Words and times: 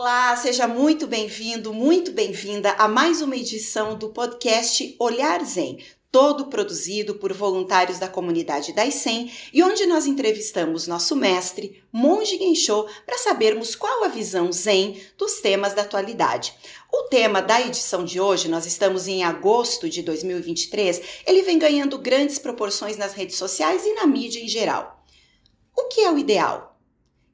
Olá, 0.00 0.36
seja 0.36 0.68
muito 0.68 1.08
bem-vindo, 1.08 1.74
muito 1.74 2.12
bem-vinda 2.12 2.70
a 2.78 2.86
mais 2.86 3.20
uma 3.20 3.34
edição 3.34 3.98
do 3.98 4.10
podcast 4.10 4.94
Olhar 4.96 5.44
Zen, 5.44 5.84
todo 6.08 6.46
produzido 6.46 7.16
por 7.16 7.32
voluntários 7.32 7.98
da 7.98 8.06
comunidade 8.06 8.72
da 8.72 8.86
ICEM 8.86 9.28
e 9.52 9.60
onde 9.60 9.86
nós 9.86 10.06
entrevistamos 10.06 10.86
nosso 10.86 11.16
mestre, 11.16 11.82
Monge 11.92 12.38
Gensho, 12.38 12.86
para 13.04 13.18
sabermos 13.18 13.74
qual 13.74 14.04
a 14.04 14.08
visão 14.08 14.52
Zen 14.52 15.02
dos 15.18 15.40
temas 15.40 15.74
da 15.74 15.82
atualidade. 15.82 16.54
O 16.92 17.08
tema 17.08 17.42
da 17.42 17.60
edição 17.60 18.04
de 18.04 18.20
hoje, 18.20 18.46
nós 18.46 18.66
estamos 18.66 19.08
em 19.08 19.24
agosto 19.24 19.88
de 19.88 20.00
2023, 20.02 21.02
ele 21.26 21.42
vem 21.42 21.58
ganhando 21.58 21.98
grandes 21.98 22.38
proporções 22.38 22.96
nas 22.96 23.14
redes 23.14 23.34
sociais 23.34 23.84
e 23.84 23.94
na 23.94 24.06
mídia 24.06 24.38
em 24.38 24.46
geral. 24.46 25.04
O 25.76 25.88
que 25.88 26.02
é 26.02 26.12
o 26.12 26.16
ideal? 26.16 26.78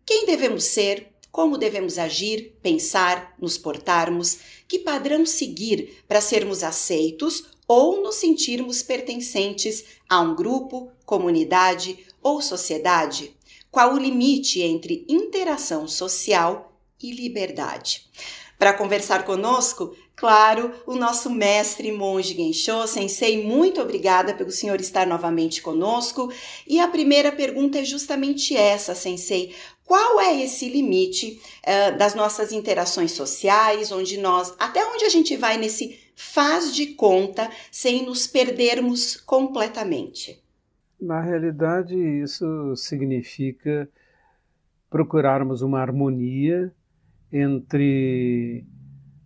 Quem 0.07 0.25
devemos 0.25 0.65
ser? 0.65 1.14
Como 1.35 1.59
devemos 1.59 1.99
agir, 1.99 2.57
pensar, 2.63 3.35
nos 3.41 3.59
portarmos? 3.59 4.39
Que 4.69 4.79
padrão 4.79 5.27
seguir 5.27 6.05
para 6.07 6.21
sermos 6.21 6.63
aceitos 6.63 7.47
ou 7.67 8.01
nos 8.01 8.15
sentirmos 8.15 8.85
pertencentes 8.85 9.85
a 10.09 10.21
um 10.21 10.37
grupo, 10.37 10.93
comunidade 11.05 11.99
ou 12.23 12.41
sociedade? 12.41 13.37
Qual 13.69 13.95
o 13.95 13.99
limite 13.99 14.63
entre 14.63 15.05
interação 15.09 15.89
social 15.89 16.73
e 17.03 17.11
liberdade? 17.11 18.09
Para 18.57 18.73
conversar 18.73 19.25
conosco, 19.25 19.97
claro, 20.15 20.73
o 20.87 20.95
nosso 20.95 21.29
mestre 21.29 21.91
monge 21.91 22.35
Gensho, 22.35 22.87
sensei, 22.87 23.45
muito 23.45 23.81
obrigada 23.81 24.33
pelo 24.33 24.53
senhor 24.53 24.81
estar 24.81 25.05
novamente 25.05 25.61
conosco. 25.61 26.33
E 26.65 26.79
a 26.79 26.87
primeira 26.87 27.33
pergunta 27.33 27.81
é 27.81 27.85
justamente 27.85 28.57
essa, 28.57 28.95
sensei. 28.95 29.53
Qual 29.87 30.21
é 30.21 30.43
esse 30.43 30.69
limite 30.69 31.41
uh, 31.63 31.99
das 31.99 32.15
nossas 32.15 32.53
interações 32.53 33.13
sociais, 33.13 33.93
onde 33.93 34.19
nós, 34.19 34.55
até 34.59 34.85
onde 34.85 35.05
a 35.05 35.09
gente 35.09 35.37
vai 35.37 35.59
nesse 35.59 35.99
faz 36.17 36.75
de 36.75 36.95
conta 36.95 37.51
sem 37.71 38.07
nos 38.07 38.27
perdermos 38.27 39.17
completamente? 39.17 40.43
Na 41.01 41.21
realidade, 41.21 41.95
isso 41.95 42.75
significa 42.77 43.89
procurarmos 44.89 45.61
uma 45.61 45.81
harmonia 45.81 46.73
entre 47.33 48.65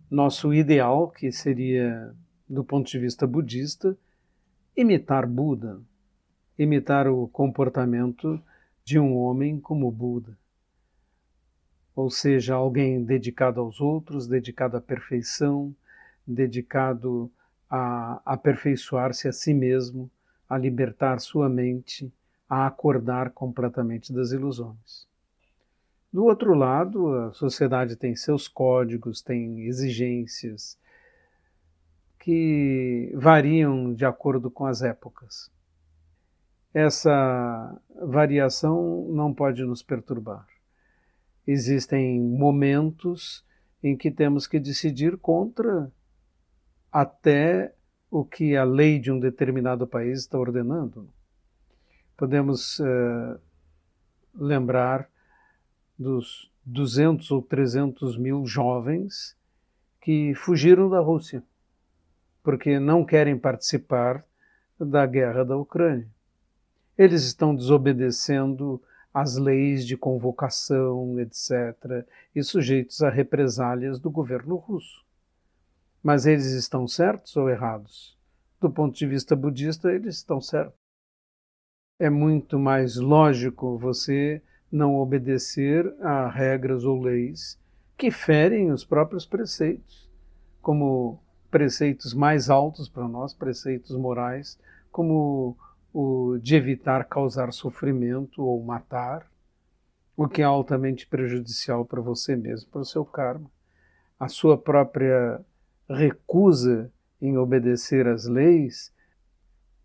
nosso 0.09 0.53
ideal, 0.53 1.09
que 1.09 1.31
seria, 1.31 2.13
do 2.49 2.63
ponto 2.63 2.89
de 2.89 2.97
vista 2.97 3.27
budista, 3.27 3.95
imitar 4.75 5.27
Buda, 5.27 5.79
imitar 6.57 7.07
o 7.07 7.27
comportamento 7.27 8.41
de 8.83 8.97
um 8.97 9.15
homem 9.15 9.59
como 9.59 9.91
Buda. 9.91 10.35
Ou 11.99 12.09
seja, 12.09 12.55
alguém 12.55 13.03
dedicado 13.03 13.59
aos 13.59 13.81
outros, 13.81 14.25
dedicado 14.25 14.77
à 14.77 14.81
perfeição, 14.81 15.75
dedicado 16.25 17.29
a 17.69 18.21
aperfeiçoar-se 18.23 19.27
a 19.27 19.33
si 19.33 19.53
mesmo, 19.53 20.09
a 20.47 20.57
libertar 20.57 21.19
sua 21.19 21.49
mente, 21.49 22.09
a 22.49 22.65
acordar 22.65 23.31
completamente 23.31 24.13
das 24.13 24.31
ilusões. 24.31 25.05
Do 26.09 26.23
outro 26.23 26.53
lado, 26.53 27.13
a 27.15 27.33
sociedade 27.33 27.97
tem 27.97 28.15
seus 28.15 28.47
códigos, 28.47 29.21
tem 29.21 29.65
exigências 29.65 30.77
que 32.17 33.11
variam 33.13 33.93
de 33.93 34.05
acordo 34.05 34.49
com 34.49 34.65
as 34.65 34.81
épocas. 34.81 35.51
Essa 36.73 37.77
variação 38.01 39.05
não 39.09 39.33
pode 39.33 39.65
nos 39.65 39.83
perturbar. 39.83 40.47
Existem 41.51 42.21
momentos 42.21 43.43
em 43.81 43.97
que 43.97 44.11
temos 44.11 44.45
que 44.45 44.59
decidir 44.59 45.17
contra 45.17 45.91
até 46.91 47.73
o 48.11 48.23
que 48.23 48.55
a 48.55 48.63
lei 48.63 48.99
de 48.99 49.11
um 49.11 49.19
determinado 49.19 49.87
país 49.87 50.19
está 50.19 50.37
ordenando. 50.37 51.09
Podemos 52.15 52.77
uh, 52.77 53.39
lembrar 54.35 55.09
dos 55.97 56.51
200 56.63 57.31
ou 57.31 57.41
300 57.41 58.15
mil 58.15 58.45
jovens 58.45 59.35
que 59.99 60.35
fugiram 60.35 60.87
da 60.87 60.99
Rússia, 60.99 61.41
porque 62.43 62.79
não 62.79 63.03
querem 63.03 63.35
participar 63.35 64.23
da 64.79 65.03
guerra 65.07 65.43
da 65.43 65.57
Ucrânia. 65.57 66.07
Eles 66.95 67.23
estão 67.23 67.55
desobedecendo 67.55 68.79
às 69.13 69.35
leis 69.35 69.85
de 69.85 69.97
convocação, 69.97 71.19
etc., 71.19 72.05
e 72.35 72.43
sujeitos 72.43 73.01
a 73.01 73.09
represálias 73.09 73.99
do 73.99 74.09
governo 74.09 74.55
russo. 74.55 75.03
Mas 76.01 76.25
eles 76.25 76.45
estão 76.45 76.87
certos 76.87 77.35
ou 77.35 77.49
errados? 77.49 78.17
Do 78.59 78.69
ponto 78.69 78.95
de 78.97 79.07
vista 79.07 79.35
budista, 79.35 79.91
eles 79.91 80.15
estão 80.15 80.39
certos. 80.39 80.77
É 81.99 82.09
muito 82.09 82.57
mais 82.57 82.95
lógico 82.95 83.77
você 83.77 84.41
não 84.71 84.95
obedecer 84.95 85.93
a 86.01 86.29
regras 86.29 86.85
ou 86.85 87.01
leis 87.01 87.59
que 87.97 88.11
ferem 88.11 88.71
os 88.71 88.85
próprios 88.85 89.25
preceitos, 89.25 90.09
como 90.61 91.19
preceitos 91.51 92.13
mais 92.13 92.49
altos 92.49 92.87
para 92.87 93.07
nós, 93.07 93.33
preceitos 93.33 93.95
morais, 93.97 94.57
como 94.91 95.57
o 95.93 96.37
de 96.41 96.55
evitar 96.55 97.03
causar 97.05 97.51
sofrimento 97.51 98.43
ou 98.43 98.63
matar, 98.63 99.29
o 100.15 100.27
que 100.27 100.41
é 100.41 100.45
altamente 100.45 101.07
prejudicial 101.07 101.85
para 101.85 102.01
você 102.01 102.35
mesmo, 102.35 102.69
para 102.69 102.81
o 102.81 102.85
seu 102.85 103.05
karma. 103.05 103.49
A 104.19 104.27
sua 104.27 104.57
própria 104.57 105.39
recusa 105.89 106.91
em 107.21 107.37
obedecer 107.37 108.07
às 108.07 108.25
leis 108.25 108.93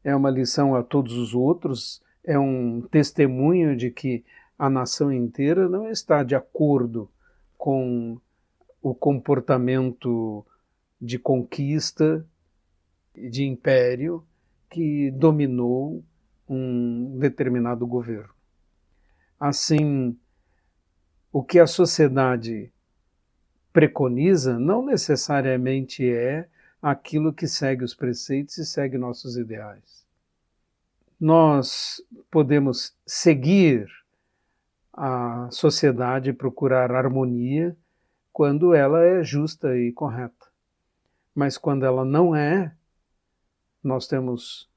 é 0.02 0.14
uma 0.14 0.30
lição 0.30 0.74
a 0.74 0.82
todos 0.82 1.14
os 1.14 1.34
outros, 1.34 2.02
é 2.22 2.38
um 2.38 2.82
testemunho 2.82 3.76
de 3.76 3.90
que 3.90 4.24
a 4.58 4.68
nação 4.68 5.12
inteira 5.12 5.68
não 5.68 5.88
está 5.88 6.22
de 6.22 6.34
acordo 6.34 7.08
com 7.56 8.18
o 8.82 8.94
comportamento 8.94 10.44
de 11.00 11.18
conquista, 11.18 12.24
de 13.14 13.44
império 13.44 14.24
que 14.74 15.12
dominou 15.12 16.04
um 16.48 17.16
determinado 17.16 17.86
governo. 17.86 18.34
Assim, 19.38 20.18
o 21.32 21.44
que 21.44 21.60
a 21.60 21.66
sociedade 21.66 22.72
preconiza 23.72 24.58
não 24.58 24.84
necessariamente 24.84 26.04
é 26.04 26.48
aquilo 26.82 27.32
que 27.32 27.46
segue 27.46 27.84
os 27.84 27.94
preceitos 27.94 28.58
e 28.58 28.66
segue 28.66 28.98
nossos 28.98 29.36
ideais. 29.36 30.04
Nós 31.20 32.02
podemos 32.28 32.96
seguir 33.06 33.86
a 34.92 35.48
sociedade 35.52 36.32
procurar 36.32 36.90
harmonia 36.90 37.76
quando 38.32 38.74
ela 38.74 39.04
é 39.04 39.22
justa 39.22 39.78
e 39.78 39.92
correta. 39.92 40.46
Mas 41.32 41.56
quando 41.56 41.86
ela 41.86 42.04
não 42.04 42.34
é, 42.34 42.74
nós 43.84 44.06
temos 44.06 44.68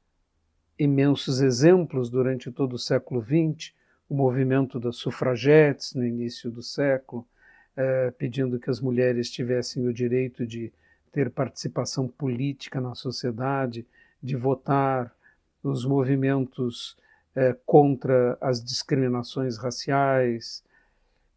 imensos 0.78 1.42
exemplos 1.42 2.10
durante 2.10 2.52
todo 2.52 2.74
o 2.74 2.80
século 2.80 3.22
XX, 3.22 3.74
o 4.10 4.16
movimento 4.16 4.80
das 4.80 4.98
sufragetes 4.98 5.94
no 5.94 6.06
início 6.06 6.52
do 6.52 6.62
século, 6.62 7.28
eh, 7.76 8.12
pedindo 8.18 8.60
que 8.60 8.70
as 8.70 8.80
mulheres 8.80 9.32
tivessem 9.32 9.88
o 9.88 9.94
direito 9.94 10.46
de 10.46 10.72
ter 11.12 11.32
participação 11.32 12.08
política 12.08 12.80
na 12.80 12.94
sociedade, 12.94 13.86
de 14.22 14.36
votar, 14.36 15.16
os 15.64 15.86
movimentos 15.86 16.98
é, 17.36 17.56
contra 17.66 18.38
as 18.42 18.64
discriminações 18.64 19.58
raciais, 19.58 20.64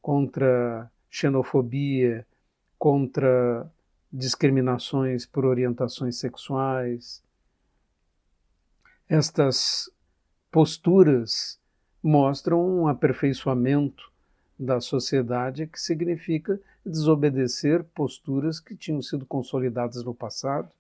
contra 0.01 0.91
xenofobia, 1.11 2.27
contra 2.79 3.71
discriminações 4.13 5.27
por 5.27 5.45
orientações 5.45 6.17
sexuais. 6.17 7.23
Estas 9.11 9.91
posturas 10.53 11.59
mostram 12.01 12.65
um 12.65 12.87
aperfeiçoamento 12.87 14.09
da 14.57 14.81
sociedade 14.81 15.67
que 15.67 15.81
significa 15.81 16.61
desobedecer 16.87 17.83
posturas 17.93 18.61
que 18.61 18.77
tinham 18.77 19.03
sido 19.03 19.27
consolidadas 19.27 20.05
no 20.05 20.15
passado 20.15 20.71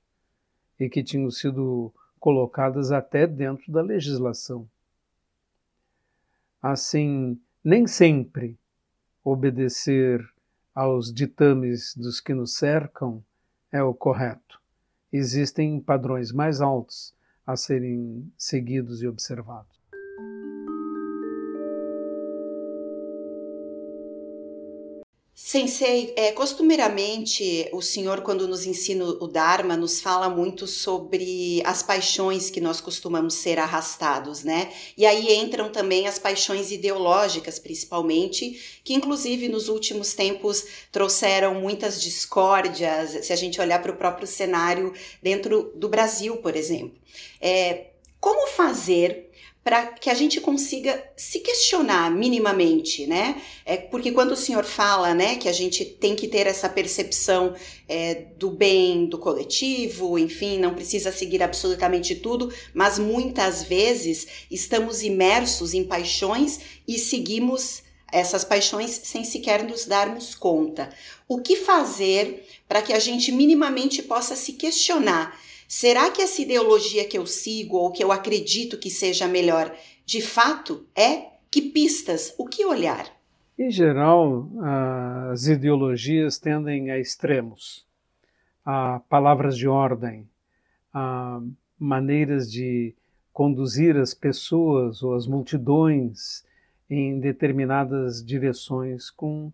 e 0.78 0.88
que 0.88 1.02
tinham 1.02 1.28
sido 1.28 1.92
colocadas 2.20 2.92
até 2.92 3.26
dentro 3.26 3.72
da 3.72 3.82
legislação. 3.82 4.64
Assim, 6.62 7.36
nem 7.64 7.84
sempre 7.88 8.56
obedecer 9.24 10.24
aos 10.72 11.12
ditames 11.12 11.96
dos 11.96 12.20
que 12.20 12.32
nos 12.32 12.54
cercam 12.54 13.24
é 13.72 13.82
o 13.82 13.92
correto. 13.92 14.60
Existem 15.12 15.80
padrões 15.80 16.30
mais 16.30 16.60
altos 16.60 17.12
a 17.52 17.56
serem 17.56 18.32
seguidos 18.36 19.02
e 19.02 19.06
observados. 19.06 19.79
Sensei, 25.50 26.14
é, 26.14 26.30
costumeiramente 26.30 27.68
o 27.72 27.82
senhor, 27.82 28.20
quando 28.20 28.46
nos 28.46 28.66
ensina 28.66 29.04
o 29.04 29.26
Dharma, 29.26 29.76
nos 29.76 30.00
fala 30.00 30.28
muito 30.28 30.64
sobre 30.64 31.60
as 31.64 31.82
paixões 31.82 32.48
que 32.48 32.60
nós 32.60 32.80
costumamos 32.80 33.34
ser 33.34 33.58
arrastados, 33.58 34.44
né? 34.44 34.72
E 34.96 35.04
aí 35.04 35.34
entram 35.34 35.68
também 35.68 36.06
as 36.06 36.20
paixões 36.20 36.70
ideológicas, 36.70 37.58
principalmente, 37.58 38.80
que 38.84 38.94
inclusive 38.94 39.48
nos 39.48 39.68
últimos 39.68 40.14
tempos 40.14 40.64
trouxeram 40.92 41.56
muitas 41.56 42.00
discórdias, 42.00 43.26
se 43.26 43.32
a 43.32 43.36
gente 43.36 43.60
olhar 43.60 43.82
para 43.82 43.90
o 43.90 43.96
próprio 43.96 44.28
cenário 44.28 44.94
dentro 45.20 45.72
do 45.74 45.88
Brasil, 45.88 46.36
por 46.36 46.54
exemplo. 46.54 46.96
É, 47.40 47.86
como 48.20 48.46
fazer 48.46 49.32
para 49.62 49.88
que 49.88 50.08
a 50.08 50.14
gente 50.14 50.40
consiga 50.40 51.02
se 51.16 51.40
questionar 51.40 52.10
minimamente, 52.10 53.06
né? 53.06 53.40
É 53.66 53.76
porque 53.76 54.10
quando 54.10 54.32
o 54.32 54.36
senhor 54.36 54.64
fala, 54.64 55.14
né, 55.14 55.36
que 55.36 55.48
a 55.48 55.52
gente 55.52 55.84
tem 55.84 56.16
que 56.16 56.26
ter 56.26 56.46
essa 56.46 56.68
percepção 56.68 57.54
é, 57.86 58.14
do 58.36 58.50
bem 58.50 59.06
do 59.06 59.18
coletivo, 59.18 60.18
enfim, 60.18 60.58
não 60.58 60.74
precisa 60.74 61.12
seguir 61.12 61.42
absolutamente 61.42 62.14
tudo, 62.14 62.52
mas 62.72 62.98
muitas 62.98 63.62
vezes 63.62 64.26
estamos 64.50 65.02
imersos 65.02 65.74
em 65.74 65.84
paixões 65.84 66.60
e 66.88 66.98
seguimos 66.98 67.82
essas 68.10 68.44
paixões 68.44 68.90
sem 69.04 69.24
sequer 69.24 69.62
nos 69.62 69.84
darmos 69.84 70.34
conta. 70.34 70.88
O 71.28 71.40
que 71.40 71.54
fazer 71.56 72.46
para 72.66 72.82
que 72.82 72.92
a 72.92 72.98
gente 72.98 73.30
minimamente 73.30 74.02
possa 74.02 74.34
se 74.34 74.54
questionar? 74.54 75.38
Será 75.72 76.10
que 76.10 76.20
essa 76.20 76.42
ideologia 76.42 77.06
que 77.06 77.16
eu 77.16 77.24
sigo 77.24 77.76
ou 77.76 77.92
que 77.92 78.02
eu 78.02 78.10
acredito 78.10 78.76
que 78.76 78.90
seja 78.90 79.28
melhor, 79.28 79.72
de 80.04 80.20
fato 80.20 80.84
é? 80.96 81.34
Que 81.48 81.62
pistas? 81.62 82.34
O 82.36 82.44
que 82.44 82.66
olhar? 82.66 83.06
Em 83.56 83.70
geral, 83.70 84.48
as 85.30 85.46
ideologias 85.46 86.40
tendem 86.40 86.90
a 86.90 86.98
extremos, 86.98 87.86
a 88.66 89.00
palavras 89.08 89.56
de 89.56 89.68
ordem, 89.68 90.28
a 90.92 91.40
maneiras 91.78 92.50
de 92.50 92.92
conduzir 93.32 93.96
as 93.96 94.12
pessoas 94.12 95.04
ou 95.04 95.14
as 95.14 95.28
multidões 95.28 96.44
em 96.90 97.20
determinadas 97.20 98.24
direções 98.24 99.08
com 99.08 99.52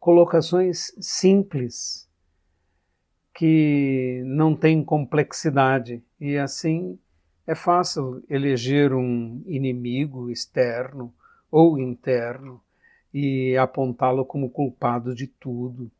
colocações 0.00 0.92
simples 1.00 2.08
que 3.34 4.22
não 4.26 4.54
tem 4.54 4.84
complexidade 4.84 6.02
e 6.20 6.36
assim 6.36 6.98
é 7.46 7.54
fácil 7.54 8.22
eleger 8.28 8.92
um 8.92 9.42
inimigo 9.46 10.30
externo 10.30 11.12
ou 11.50 11.78
interno 11.78 12.62
e 13.12 13.56
apontá-lo 13.56 14.24
como 14.24 14.50
culpado 14.50 15.14
de 15.14 15.26
tudo 15.26 15.90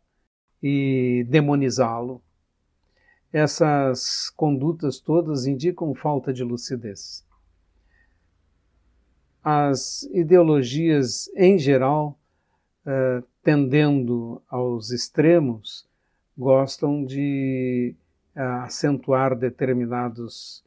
e 0.63 1.27
demonizá-lo. 1.29 2.23
Essas 3.33 4.31
condutas 4.31 5.01
todas 5.01 5.47
indicam 5.47 5.95
falta 5.95 6.33
de 6.33 6.45
lucidez. 6.45 7.27
As 9.43 10.05
ideologias, 10.13 11.29
em 11.35 11.59
geral, 11.59 12.19
eh, 12.87 13.23
tendendo 13.43 14.41
aos 14.49 14.91
extremos, 14.91 15.89
gostam 16.37 17.05
de 17.05 17.95
uh, 18.37 18.65
acentuar 18.65 19.37
determinados 19.37 20.65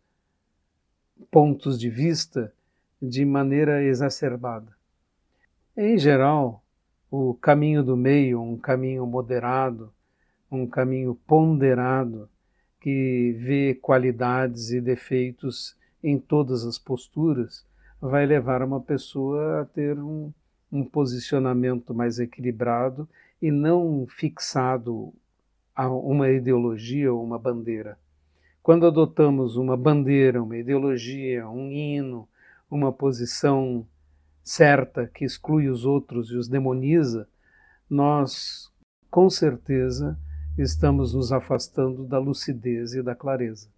pontos 1.31 1.79
de 1.79 1.89
vista 1.89 2.53
de 3.01 3.25
maneira 3.25 3.83
exacerbada. 3.83 4.75
Em 5.75 5.97
geral, 5.97 6.63
o 7.09 7.33
caminho 7.33 7.83
do 7.83 7.95
meio, 7.95 8.41
um 8.41 8.57
caminho 8.57 9.05
moderado, 9.05 9.91
um 10.51 10.67
caminho 10.67 11.15
ponderado, 11.27 12.29
que 12.79 13.35
vê 13.39 13.73
qualidades 13.81 14.71
e 14.71 14.79
defeitos 14.79 15.75
em 16.03 16.19
todas 16.19 16.63
as 16.63 16.77
posturas, 16.77 17.65
vai 17.99 18.25
levar 18.25 18.61
uma 18.61 18.79
pessoa 18.79 19.61
a 19.61 19.65
ter 19.65 19.97
um, 19.97 20.31
um 20.71 20.83
posicionamento 20.83 21.93
mais 21.93 22.19
equilibrado 22.19 23.09
e 23.41 23.49
não 23.49 24.05
fixado 24.07 25.13
a 25.75 25.89
uma 25.89 26.29
ideologia 26.29 27.13
ou 27.13 27.23
uma 27.23 27.37
bandeira. 27.37 27.99
Quando 28.63 28.87
adotamos 28.87 29.57
uma 29.57 29.75
bandeira, 29.75 30.41
uma 30.41 30.57
ideologia, 30.57 31.47
um 31.49 31.69
hino, 31.69 32.27
uma 32.71 32.91
posição 32.91 33.85
certa 34.43 35.05
que 35.07 35.25
exclui 35.25 35.67
os 35.67 35.85
outros 35.85 36.31
e 36.31 36.35
os 36.35 36.47
demoniza, 36.47 37.27
nós, 37.89 38.71
com 39.11 39.29
certeza, 39.29 40.17
estamos 40.57 41.13
nos 41.13 41.31
afastando 41.31 42.05
da 42.05 42.17
lucidez 42.17 42.93
e 42.93 43.03
da 43.03 43.13
clareza. 43.13 43.69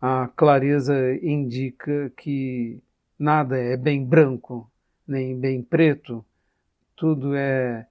A 0.00 0.28
clareza 0.34 0.94
indica 1.22 2.10
que 2.16 2.82
nada 3.18 3.58
é 3.58 3.76
bem 3.76 4.04
branco, 4.04 4.70
nem 5.06 5.38
bem 5.38 5.62
preto, 5.62 6.24
tudo 6.96 7.34
é 7.34 7.86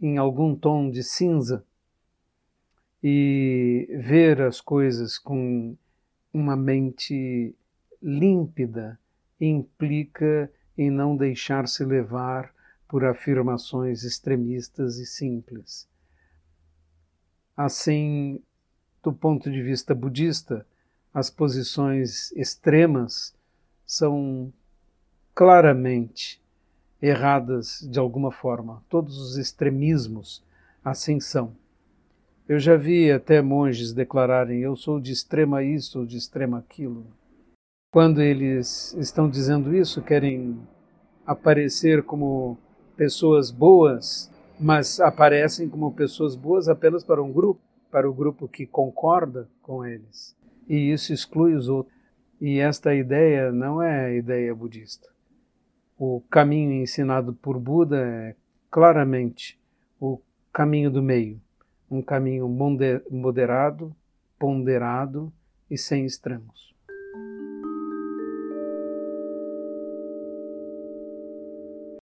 em 0.00 0.18
algum 0.18 0.54
tom 0.54 0.90
de 0.90 1.02
cinza 1.02 1.64
e 3.02 3.88
ver 4.00 4.40
as 4.42 4.60
coisas 4.60 5.18
com 5.18 5.76
uma 6.32 6.56
mente 6.56 7.54
límpida 8.02 8.98
implica 9.40 10.50
em 10.76 10.90
não 10.90 11.16
deixar-se 11.16 11.84
levar 11.84 12.54
por 12.88 13.04
afirmações 13.04 14.02
extremistas 14.02 14.98
e 14.98 15.06
simples. 15.06 15.88
Assim, 17.56 18.40
do 19.02 19.12
ponto 19.12 19.50
de 19.50 19.62
vista 19.62 19.94
budista, 19.94 20.66
as 21.12 21.30
posições 21.30 22.30
extremas 22.32 23.34
são 23.86 24.52
claramente 25.34 26.42
erradas 27.00 27.80
de 27.90 27.98
alguma 27.98 28.30
forma. 28.30 28.82
Todos 28.88 29.18
os 29.18 29.36
extremismos 29.36 30.44
assim 30.84 31.20
são. 31.20 31.56
Eu 32.48 32.60
já 32.60 32.76
vi 32.76 33.10
até 33.10 33.42
monges 33.42 33.92
declararem: 33.92 34.60
Eu 34.60 34.76
sou 34.76 35.00
de 35.00 35.10
extrema 35.10 35.64
isso 35.64 36.00
ou 36.00 36.06
de 36.06 36.16
extrema 36.16 36.58
aquilo. 36.58 37.04
Quando 37.90 38.22
eles 38.22 38.94
estão 38.94 39.28
dizendo 39.28 39.74
isso, 39.74 40.00
querem 40.00 40.56
aparecer 41.26 42.04
como 42.04 42.56
pessoas 42.96 43.50
boas, 43.50 44.30
mas 44.60 45.00
aparecem 45.00 45.68
como 45.68 45.92
pessoas 45.92 46.36
boas 46.36 46.68
apenas 46.68 47.02
para 47.02 47.20
um 47.20 47.32
grupo, 47.32 47.60
para 47.90 48.08
o 48.08 48.14
grupo 48.14 48.46
que 48.46 48.64
concorda 48.64 49.48
com 49.60 49.84
eles. 49.84 50.36
E 50.68 50.92
isso 50.92 51.12
exclui 51.12 51.54
os 51.54 51.68
outros. 51.68 51.96
E 52.40 52.60
esta 52.60 52.94
ideia 52.94 53.50
não 53.50 53.82
é 53.82 54.16
ideia 54.16 54.54
budista. 54.54 55.08
O 55.98 56.22
caminho 56.30 56.72
ensinado 56.80 57.32
por 57.32 57.58
Buda 57.58 57.96
é 57.98 58.36
claramente 58.70 59.58
o 59.98 60.20
caminho 60.52 60.90
do 60.90 61.02
meio 61.02 61.40
um 61.90 62.02
caminho 62.02 62.48
moderado, 63.10 63.94
ponderado 64.38 65.32
e 65.70 65.78
sem 65.78 66.04
extremos. 66.04 66.74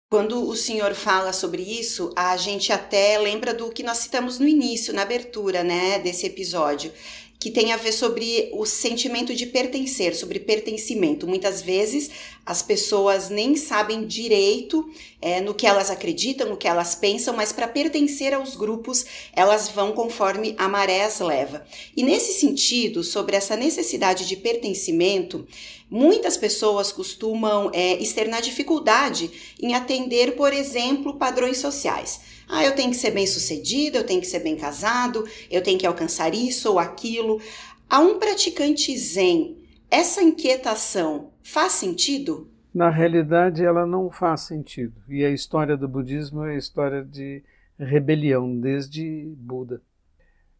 Quando 0.08 0.48
o 0.48 0.54
senhor 0.54 0.94
fala 0.94 1.32
sobre 1.32 1.62
isso, 1.62 2.12
a 2.16 2.36
gente 2.36 2.72
até 2.72 3.18
lembra 3.18 3.52
do 3.52 3.70
que 3.70 3.82
nós 3.82 3.98
citamos 3.98 4.38
no 4.38 4.46
início, 4.46 4.94
na 4.94 5.02
abertura, 5.02 5.64
né, 5.64 5.98
desse 5.98 6.26
episódio, 6.26 6.92
que 7.38 7.50
tem 7.50 7.72
a 7.72 7.76
ver 7.76 7.92
sobre 7.92 8.50
o 8.52 8.64
sentimento 8.64 9.34
de 9.34 9.46
pertencer, 9.46 10.14
sobre 10.14 10.40
pertencimento. 10.40 11.26
Muitas 11.26 11.62
vezes 11.62 12.10
as 12.44 12.62
pessoas 12.62 13.28
nem 13.28 13.56
sabem 13.56 14.06
direito 14.06 14.88
é, 15.20 15.40
no 15.40 15.54
que 15.54 15.66
elas 15.66 15.90
acreditam, 15.90 16.48
no 16.48 16.56
que 16.56 16.68
elas 16.68 16.94
pensam, 16.94 17.34
mas 17.36 17.52
para 17.52 17.68
pertencer 17.68 18.32
aos 18.32 18.56
grupos 18.56 19.04
elas 19.32 19.68
vão 19.68 19.92
conforme 19.92 20.54
a 20.56 20.68
maré 20.68 21.02
as 21.02 21.20
leva. 21.20 21.66
E 21.96 22.02
nesse 22.02 22.32
sentido, 22.32 23.02
sobre 23.02 23.36
essa 23.36 23.56
necessidade 23.56 24.26
de 24.26 24.36
pertencimento, 24.36 25.46
muitas 25.90 26.36
pessoas 26.36 26.92
costumam 26.92 27.70
é, 27.72 28.00
externar 28.00 28.42
dificuldade 28.42 29.30
em 29.60 29.74
atender, 29.74 30.36
por 30.36 30.52
exemplo, 30.52 31.16
padrões 31.16 31.58
sociais. 31.58 32.20
Ah, 32.48 32.64
eu 32.64 32.74
tenho 32.74 32.90
que 32.90 32.96
ser 32.96 33.10
bem 33.10 33.26
sucedido, 33.26 33.98
eu 33.98 34.04
tenho 34.04 34.20
que 34.20 34.26
ser 34.26 34.40
bem 34.40 34.56
casado, 34.56 35.26
eu 35.50 35.62
tenho 35.62 35.78
que 35.78 35.86
alcançar 35.86 36.34
isso 36.34 36.70
ou 36.70 36.78
aquilo. 36.78 37.40
A 37.88 37.98
um 37.98 38.18
praticante 38.18 38.96
zen, 38.96 39.56
essa 39.90 40.22
inquietação 40.22 41.30
faz 41.42 41.72
sentido? 41.72 42.50
Na 42.74 42.90
realidade, 42.90 43.64
ela 43.64 43.86
não 43.86 44.10
faz 44.10 44.42
sentido. 44.42 44.94
E 45.08 45.24
a 45.24 45.30
história 45.30 45.76
do 45.76 45.88
budismo 45.88 46.44
é 46.44 46.54
a 46.54 46.58
história 46.58 47.02
de 47.02 47.42
rebelião 47.78 48.58
desde 48.58 49.32
Buda. 49.36 49.80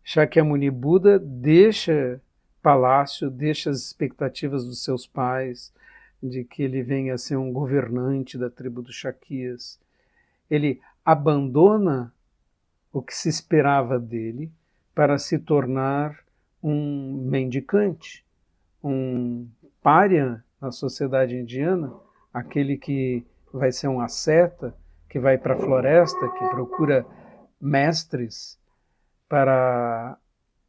Shakyamuni 0.03 0.71
Buda 0.71 1.19
deixa 1.19 2.21
palácio, 2.67 3.31
deixa 3.31 3.71
as 3.71 3.79
expectativas 3.79 4.65
dos 4.65 4.83
seus 4.83 5.07
pais 5.07 5.73
de 6.21 6.43
que 6.43 6.65
ele 6.65 6.83
venha 6.83 7.15
a 7.15 7.19
ser 7.19 7.37
um 7.37 7.53
governante 7.53 8.37
da 8.37 8.51
tribo 8.51 8.83
dos 8.83 8.97
Shakyas. 8.97 9.79
Ele 10.51 10.81
abandona 11.05 12.13
o 12.93 13.01
que 13.01 13.15
se 13.15 13.29
esperava 13.29 14.01
dele 14.01 14.51
para 14.93 15.17
se 15.17 15.39
tornar 15.39 16.19
um 16.61 17.25
mendicante, 17.31 18.27
um 18.83 19.49
pária 19.81 20.45
na 20.61 20.73
sociedade 20.73 21.37
indiana, 21.37 21.95
aquele 22.35 22.77
que 22.77 23.25
vai 23.53 23.71
ser 23.71 23.87
um 23.87 24.01
asceta, 24.01 24.75
que 25.09 25.21
vai 25.21 25.39
para 25.39 25.55
a 25.55 25.57
floresta, 25.57 26.29
que 26.31 26.49
procura 26.49 27.07
mestres 27.61 28.59
para 29.29 30.19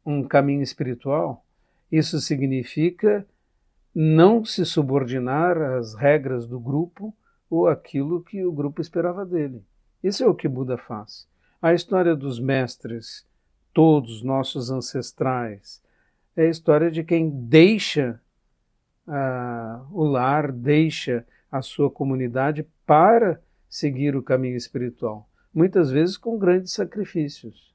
um 0.06 0.22
caminho 0.22 0.62
espiritual. 0.62 1.44
Isso 1.90 2.20
significa 2.20 3.26
não 3.94 4.44
se 4.44 4.64
subordinar 4.64 5.60
às 5.60 5.94
regras 5.94 6.46
do 6.46 6.60
grupo 6.60 7.14
ou 7.50 7.66
aquilo 7.66 8.22
que 8.22 8.44
o 8.44 8.52
grupo 8.52 8.80
esperava 8.80 9.24
dele. 9.24 9.64
Isso 10.02 10.22
é 10.22 10.26
o 10.26 10.34
que 10.34 10.46
Buda 10.46 10.76
faz. 10.76 11.26
A 11.60 11.74
história 11.74 12.14
dos 12.14 12.38
mestres, 12.38 13.26
todos 13.72 14.22
nossos 14.22 14.70
ancestrais, 14.70 15.82
é 16.36 16.42
a 16.42 16.50
história 16.50 16.90
de 16.90 17.02
quem 17.02 17.28
deixa 17.28 18.20
uh, 19.06 19.86
o 19.90 20.04
lar, 20.04 20.52
deixa 20.52 21.26
a 21.50 21.62
sua 21.62 21.90
comunidade 21.90 22.64
para 22.86 23.42
seguir 23.68 24.14
o 24.14 24.22
caminho 24.22 24.56
espiritual, 24.56 25.28
muitas 25.52 25.90
vezes 25.90 26.16
com 26.16 26.38
grandes 26.38 26.72
sacrifícios. 26.72 27.74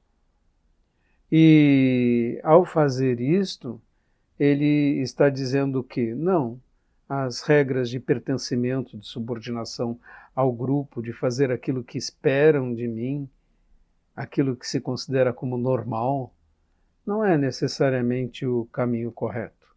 E 1.30 2.40
ao 2.42 2.64
fazer 2.64 3.20
isto, 3.20 3.80
ele 4.38 5.00
está 5.00 5.28
dizendo 5.28 5.82
que 5.82 6.14
não, 6.14 6.60
as 7.08 7.42
regras 7.42 7.88
de 7.88 8.00
pertencimento, 8.00 8.96
de 8.98 9.06
subordinação 9.06 9.98
ao 10.34 10.52
grupo, 10.52 11.02
de 11.02 11.12
fazer 11.12 11.50
aquilo 11.50 11.84
que 11.84 11.98
esperam 11.98 12.74
de 12.74 12.88
mim, 12.88 13.28
aquilo 14.16 14.56
que 14.56 14.66
se 14.66 14.80
considera 14.80 15.32
como 15.32 15.56
normal, 15.56 16.34
não 17.06 17.24
é 17.24 17.36
necessariamente 17.36 18.46
o 18.46 18.66
caminho 18.66 19.12
correto. 19.12 19.74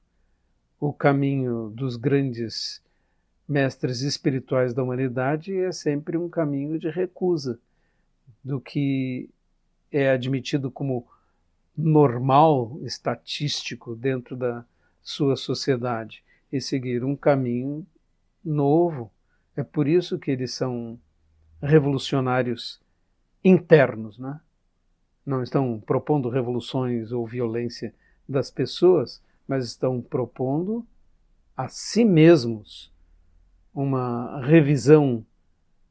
O 0.80 0.94
caminho 0.94 1.70
dos 1.70 1.98
grandes 1.98 2.82
mestres 3.48 4.02
espirituais 4.02 4.74
da 4.74 4.84
humanidade 4.84 5.56
é 5.56 5.72
sempre 5.72 6.18
um 6.18 6.30
caminho 6.30 6.78
de 6.80 6.90
recusa 6.90 7.60
do 8.44 8.60
que 8.60 9.30
é 9.92 10.10
admitido 10.10 10.70
como 10.70 11.08
normal, 11.78 12.80
estatístico 12.82 13.96
dentro 13.96 14.36
da 14.36 14.66
sua 15.04 15.36
sociedade 15.36 16.24
e 16.52 16.60
seguir 16.60 17.04
um 17.04 17.16
caminho 17.16 17.86
novo. 18.44 19.12
É 19.56 19.64
por 19.64 19.88
isso 19.88 20.18
que 20.18 20.32
eles 20.32 20.54
são 20.54 21.00
revolucionários 21.62 22.82
internos, 23.44 24.18
né? 24.18 24.40
Não 25.26 25.44
estão 25.44 25.80
propondo 25.86 26.30
revoluções 26.30 27.12
ou 27.12 27.26
violência 27.28 27.94
das 28.28 28.50
pessoas, 28.50 29.22
mas 29.48 29.66
estão 29.66 30.02
propondo 30.02 30.86
a 31.56 31.68
si 31.68 32.06
mesmos 32.06 32.92
uma 33.74 34.42
revisão 34.42 35.26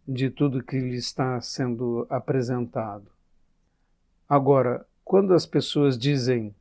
de 0.06 0.30
tudo 0.30 0.62
que 0.62 0.78
lhe 0.78 0.96
está 0.96 1.40
sendo 1.40 2.06
apresentado. 2.08 3.10
Agora, 4.28 4.86
quando 5.06 5.34
as 5.34 5.46
pessoas 5.46 5.96
dizem 5.96 6.52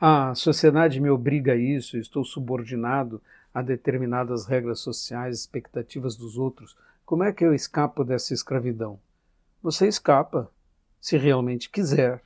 ah, 0.00 0.30
a 0.30 0.34
sociedade 0.36 1.00
me 1.00 1.10
obriga 1.10 1.54
a 1.54 1.56
isso, 1.56 1.98
estou 1.98 2.24
subordinado 2.24 3.20
a 3.52 3.60
determinadas 3.60 4.46
regras 4.46 4.78
sociais, 4.78 5.40
expectativas 5.40 6.14
dos 6.14 6.38
outros, 6.38 6.76
como 7.04 7.24
é 7.24 7.32
que 7.32 7.44
eu 7.44 7.52
escapo 7.52 8.04
dessa 8.04 8.32
escravidão? 8.32 9.00
Você 9.60 9.88
escapa, 9.88 10.48
se 11.00 11.18
realmente 11.18 11.68
quiser. 11.68 12.22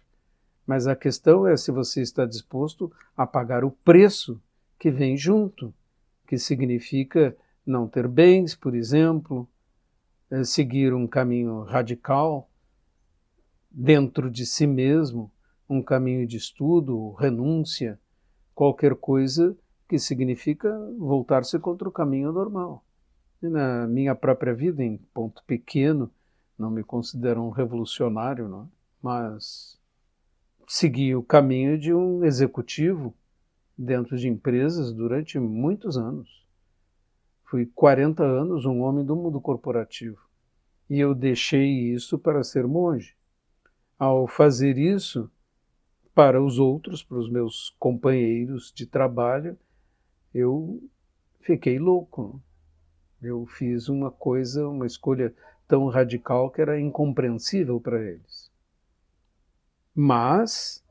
Mas 0.66 0.86
a 0.86 0.94
questão 0.94 1.46
é 1.46 1.56
se 1.56 1.70
você 1.70 2.02
está 2.02 2.26
disposto 2.26 2.92
a 3.16 3.26
pagar 3.26 3.64
o 3.64 3.70
preço 3.70 4.38
que 4.78 4.90
vem 4.90 5.16
junto, 5.16 5.72
que 6.26 6.36
significa 6.36 7.34
não 7.66 7.88
ter 7.88 8.06
bens, 8.06 8.54
por 8.54 8.74
exemplo, 8.74 9.48
eh, 10.30 10.44
seguir 10.44 10.92
um 10.92 11.06
caminho 11.06 11.62
radical 11.62 12.46
dentro 13.74 14.30
de 14.30 14.46
si 14.46 14.66
mesmo, 14.66 15.32
um 15.68 15.82
caminho 15.82 16.26
de 16.26 16.36
estudo, 16.36 17.12
renúncia, 17.14 17.98
qualquer 18.54 18.94
coisa 18.94 19.56
que 19.88 19.98
significa 19.98 20.72
voltar-se 20.96 21.58
contra 21.58 21.88
o 21.88 21.92
caminho 21.92 22.30
normal. 22.30 22.84
E 23.42 23.48
na 23.48 23.86
minha 23.88 24.14
própria 24.14 24.54
vida, 24.54 24.82
em 24.82 24.96
ponto 25.12 25.42
pequeno, 25.44 26.10
não 26.56 26.70
me 26.70 26.84
considero 26.84 27.42
um 27.42 27.50
revolucionário, 27.50 28.48
não, 28.48 28.62
é? 28.62 28.66
mas 29.02 29.78
segui 30.68 31.14
o 31.16 31.22
caminho 31.22 31.76
de 31.76 31.92
um 31.92 32.24
executivo 32.24 33.12
dentro 33.76 34.16
de 34.16 34.28
empresas 34.28 34.92
durante 34.92 35.38
muitos 35.38 35.98
anos. 35.98 36.46
Fui 37.44 37.66
40 37.66 38.22
anos 38.22 38.64
um 38.64 38.80
homem 38.80 39.04
do 39.04 39.16
mundo 39.16 39.40
corporativo 39.40 40.18
e 40.88 41.00
eu 41.00 41.14
deixei 41.14 41.92
isso 41.92 42.18
para 42.18 42.44
ser 42.44 42.66
monge. 42.66 43.16
Ao 43.98 44.26
fazer 44.26 44.76
isso, 44.76 45.30
para 46.14 46.42
os 46.42 46.58
outros, 46.58 47.02
para 47.02 47.18
os 47.18 47.28
meus 47.28 47.74
companheiros 47.78 48.72
de 48.72 48.86
trabalho, 48.86 49.58
eu 50.34 50.82
fiquei 51.40 51.78
louco. 51.78 52.40
Eu 53.22 53.46
fiz 53.46 53.88
uma 53.88 54.10
coisa, 54.10 54.68
uma 54.68 54.86
escolha 54.86 55.34
tão 55.66 55.88
radical 55.88 56.50
que 56.50 56.60
era 56.60 56.78
incompreensível 56.78 57.80
para 57.80 58.00
eles. 58.02 58.50
Mas, 59.94 60.84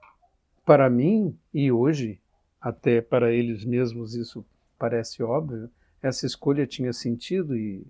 para 0.65 0.89
mim, 0.89 1.38
e 1.53 1.72
hoje, 1.72 2.19
até 2.60 3.01
para 3.01 3.31
eles 3.31 3.65
mesmos 3.65 4.15
isso 4.15 4.45
parece 4.79 5.22
óbvio, 5.22 5.69
essa 6.01 6.25
escolha 6.25 6.65
tinha 6.67 6.91
sentido 6.91 7.55
e 7.55 7.86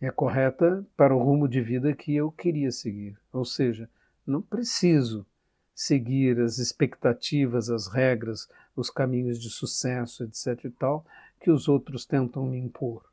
é 0.00 0.10
correta 0.10 0.86
para 0.96 1.14
o 1.14 1.22
rumo 1.22 1.48
de 1.48 1.60
vida 1.60 1.94
que 1.94 2.14
eu 2.14 2.30
queria 2.30 2.70
seguir. 2.70 3.18
Ou 3.32 3.44
seja, 3.44 3.88
não 4.26 4.42
preciso 4.42 5.26
seguir 5.74 6.40
as 6.40 6.58
expectativas, 6.58 7.68
as 7.68 7.86
regras, 7.86 8.48
os 8.74 8.90
caminhos 8.90 9.38
de 9.38 9.50
sucesso, 9.50 10.24
etc. 10.24 10.64
e 10.64 10.70
tal, 10.70 11.04
que 11.40 11.50
os 11.50 11.68
outros 11.68 12.06
tentam 12.06 12.46
me 12.46 12.58
impor. 12.58 13.04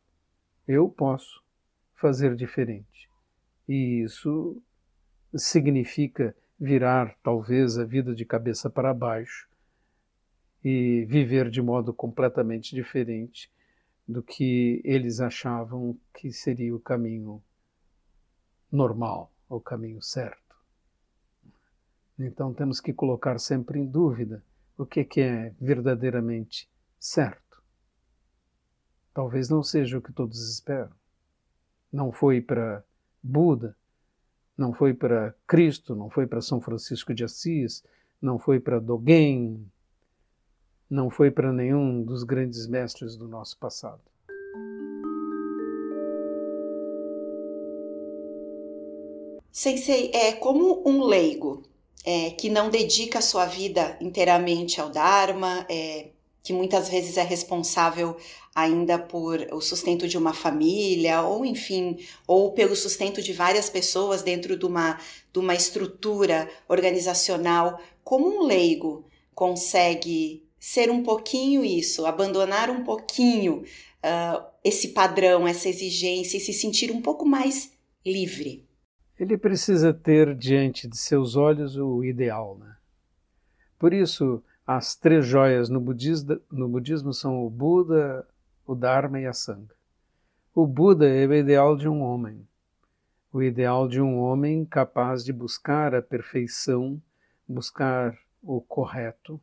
Eu 0.67 0.89
posso 0.89 1.43
fazer 1.93 2.35
diferente. 2.35 3.09
E 3.67 4.01
isso 4.03 4.61
significa 5.35 6.35
virar, 6.59 7.17
talvez, 7.21 7.77
a 7.77 7.83
vida 7.83 8.15
de 8.15 8.25
cabeça 8.25 8.69
para 8.69 8.93
baixo 8.93 9.47
e 10.63 11.05
viver 11.05 11.49
de 11.49 11.61
modo 11.61 11.93
completamente 11.93 12.73
diferente 12.73 13.51
do 14.07 14.23
que 14.23 14.81
eles 14.83 15.19
achavam 15.19 15.97
que 16.13 16.31
seria 16.31 16.75
o 16.75 16.79
caminho 16.79 17.43
normal, 18.71 19.31
o 19.49 19.59
caminho 19.59 20.01
certo. 20.01 20.42
Então 22.17 22.53
temos 22.53 22.79
que 22.79 22.93
colocar 22.93 23.39
sempre 23.39 23.79
em 23.79 23.85
dúvida 23.85 24.43
o 24.77 24.85
que, 24.85 25.07
é 25.21 25.53
verdadeiramente 25.59 26.69
certo. 26.99 27.61
Talvez 29.13 29.49
não 29.49 29.63
seja 29.63 29.97
o 29.97 30.01
que 30.01 30.11
todos 30.11 30.49
esperam. 30.49 30.91
Não 31.91 32.11
foi 32.11 32.41
para 32.41 32.83
Buda, 33.21 33.75
não 34.57 34.73
foi 34.73 34.93
para 34.93 35.35
Cristo, 35.47 35.95
não 35.95 36.09
foi 36.09 36.25
para 36.25 36.41
São 36.41 36.59
Francisco 36.59 37.13
de 37.13 37.23
Assis, 37.23 37.83
não 38.21 38.39
foi 38.39 38.59
para 38.59 38.79
Dogen, 38.79 39.65
não 40.89 41.09
foi 41.09 41.29
para 41.31 41.51
nenhum 41.51 42.03
dos 42.03 42.23
grandes 42.23 42.67
mestres 42.67 43.15
do 43.15 43.27
nosso 43.27 43.57
passado. 43.57 44.01
Sensei, 49.51 50.09
é 50.13 50.33
como 50.33 50.81
um 50.87 51.03
leigo 51.03 51.63
é, 52.03 52.31
que 52.31 52.49
não 52.49 52.69
dedica 52.69 53.19
a 53.19 53.21
sua 53.21 53.45
vida 53.45 53.97
inteiramente 54.01 54.81
ao 54.81 54.89
Dharma, 54.89 55.65
é, 55.69 56.07
que 56.43 56.51
muitas 56.51 56.89
vezes 56.89 57.15
é 57.15 57.23
responsável 57.23 58.17
ainda 58.53 58.99
por 58.99 59.39
o 59.51 59.61
sustento 59.61 60.07
de 60.07 60.17
uma 60.17 60.33
família, 60.33 61.21
ou 61.21 61.45
enfim, 61.45 61.97
ou 62.27 62.51
pelo 62.51 62.75
sustento 62.75 63.21
de 63.21 63.31
várias 63.31 63.69
pessoas 63.69 64.21
dentro 64.21 64.57
de 64.57 64.65
uma, 64.65 64.99
de 65.31 65.39
uma 65.39 65.55
estrutura 65.55 66.49
organizacional, 66.67 67.79
como 68.03 68.27
um 68.27 68.43
leigo 68.43 69.05
consegue 69.33 70.43
ser 70.59 70.91
um 70.91 71.01
pouquinho 71.01 71.63
isso, 71.63 72.05
abandonar 72.05 72.69
um 72.69 72.83
pouquinho 72.83 73.63
uh, 74.03 74.43
esse 74.63 74.89
padrão, 74.89 75.47
essa 75.47 75.69
exigência 75.69 76.37
e 76.37 76.41
se 76.41 76.53
sentir 76.53 76.91
um 76.91 77.01
pouco 77.01 77.25
mais 77.25 77.71
livre? 78.05 78.65
Ele 79.23 79.37
precisa 79.37 79.93
ter 79.93 80.35
diante 80.35 80.85
de 80.85 80.97
seus 80.97 81.37
olhos 81.37 81.77
o 81.77 82.03
ideal. 82.03 82.57
Né? 82.59 82.75
Por 83.79 83.93
isso, 83.93 84.43
as 84.67 84.97
três 84.97 85.25
joias 85.25 85.69
no 85.69 85.79
budismo, 85.79 86.41
no 86.51 86.67
budismo 86.67 87.13
são 87.13 87.45
o 87.45 87.49
Buda, 87.49 88.27
o 88.67 88.75
Dharma 88.75 89.21
e 89.21 89.25
a 89.25 89.31
Sangha. 89.31 89.73
O 90.53 90.67
Buda 90.67 91.07
é 91.07 91.25
o 91.25 91.33
ideal 91.33 91.77
de 91.77 91.87
um 91.87 92.01
homem. 92.01 92.45
o 93.31 93.41
ideal 93.41 93.87
de 93.87 94.01
um 94.01 94.19
homem 94.19 94.65
capaz 94.65 95.23
de 95.23 95.31
buscar 95.31 95.95
a 95.95 96.01
perfeição, 96.01 97.01
buscar 97.47 98.19
o 98.41 98.59
correto 98.59 99.39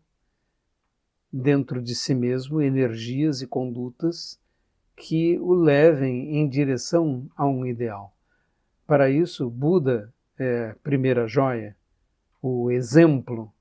dentro 1.33 1.81
de 1.81 1.95
si 1.95 2.15
mesmo, 2.15 2.61
energias 2.61 3.41
e 3.41 3.47
condutas 3.47 4.39
que 4.95 5.39
o 5.39 5.55
levem 5.55 6.37
em 6.37 6.47
direção 6.47 7.31
a 7.35 7.47
um 7.47 7.65
ideal. 7.65 8.15
Para 8.91 9.09
isso, 9.09 9.49
Buda 9.49 10.13
é 10.37 10.71
a 10.71 10.75
primeira 10.83 11.29
joia, 11.29 11.77
o 12.43 12.73
exemplo 12.73 13.55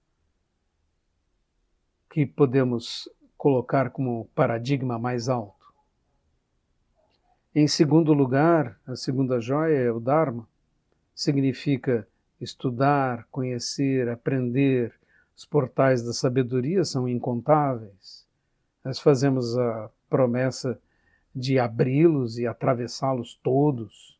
que 2.09 2.25
podemos 2.25 3.07
colocar 3.37 3.91
como 3.91 4.27
paradigma 4.33 4.97
mais 4.97 5.29
alto. 5.29 5.71
Em 7.53 7.67
segundo 7.67 8.11
lugar, 8.11 8.81
a 8.87 8.95
segunda 8.95 9.39
joia 9.39 9.77
é 9.77 9.91
o 9.91 9.99
Dharma. 9.99 10.49
Significa 11.13 12.07
estudar, 12.41 13.27
conhecer, 13.29 14.09
aprender. 14.09 14.95
Os 15.37 15.45
portais 15.45 16.01
da 16.01 16.11
sabedoria 16.11 16.83
são 16.83 17.07
incontáveis. 17.07 18.27
Nós 18.83 18.97
fazemos 18.97 19.55
a 19.59 19.91
promessa 20.09 20.81
de 21.35 21.59
abri-los 21.59 22.39
e 22.39 22.47
atravessá-los 22.47 23.39
todos, 23.43 24.18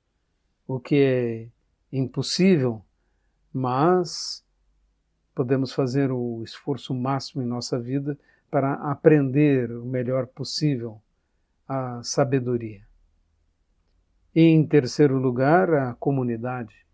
o 0.70 0.80
que 0.80 1.02
é 1.02 1.48
impossível, 1.92 2.86
mas 3.52 4.46
podemos 5.34 5.74
fazer 5.74 6.12
o 6.12 6.44
esforço 6.44 6.94
máximo 6.94 7.42
em 7.42 7.46
nossa 7.48 7.80
vida 7.80 8.16
para 8.52 8.74
aprender 8.74 9.72
o 9.72 9.84
melhor 9.84 10.28
possível 10.28 11.02
a 11.68 12.04
sabedoria. 12.04 12.84
E, 14.36 14.42
em 14.42 14.64
terceiro 14.64 15.18
lugar, 15.18 15.74
a 15.74 15.96
comunidade. 15.96 16.86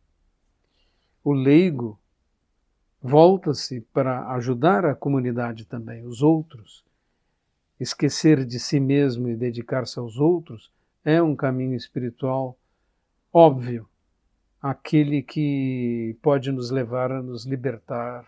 O 1.22 1.34
leigo 1.34 2.00
volta-se 3.02 3.82
para 3.82 4.32
ajudar 4.36 4.86
a 4.86 4.96
comunidade 4.96 5.66
também, 5.66 6.06
os 6.06 6.22
outros. 6.22 6.82
Esquecer 7.78 8.46
de 8.46 8.58
si 8.58 8.80
mesmo 8.80 9.28
e 9.28 9.36
dedicar-se 9.36 10.00
aos 10.00 10.18
outros 10.18 10.72
é 11.04 11.22
um 11.22 11.36
caminho 11.36 11.76
espiritual 11.76 12.58
óbvio, 13.38 13.86
aquele 14.62 15.22
que 15.22 16.18
pode 16.22 16.54
nos 16.54 16.72
levar 16.72 17.12
a 17.12 17.22
nos 17.22 17.46
libertar 17.46 18.26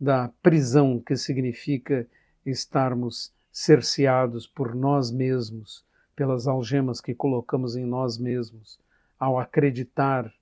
da 0.00 0.32
prisão 0.42 0.98
que 0.98 1.16
significa 1.16 2.04
estarmos 2.44 3.32
cerceados 3.52 4.48
por 4.48 4.74
nós 4.74 5.12
mesmos 5.12 5.84
pelas 6.16 6.48
algemas 6.48 7.00
que 7.00 7.14
colocamos 7.14 7.76
em 7.76 7.84
nós 7.84 8.18
mesmos 8.18 8.80
ao 9.16 9.38
acreditar 9.38 10.34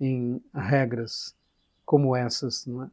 em 0.00 0.42
regras 0.52 1.36
como 1.86 2.16
essas 2.16 2.66
é? 2.66 2.90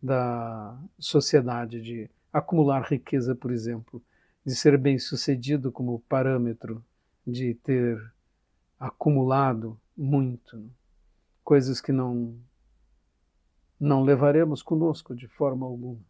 da 0.00 0.78
sociedade 0.96 1.82
de 1.82 2.08
acumular 2.32 2.82
riqueza, 2.82 3.34
por 3.34 3.50
exemplo, 3.50 4.00
de 4.46 4.54
ser 4.54 4.78
bem-sucedido 4.78 5.72
como 5.72 5.98
parâmetro 6.08 6.84
de 7.26 7.54
ter 7.54 8.13
acumulado 8.78 9.78
muito, 9.96 10.70
coisas 11.42 11.80
que 11.80 11.92
não 11.92 12.36
não 13.78 14.02
levaremos 14.02 14.62
conosco 14.62 15.14
de 15.14 15.28
forma 15.28 15.66
alguma. 15.66 16.00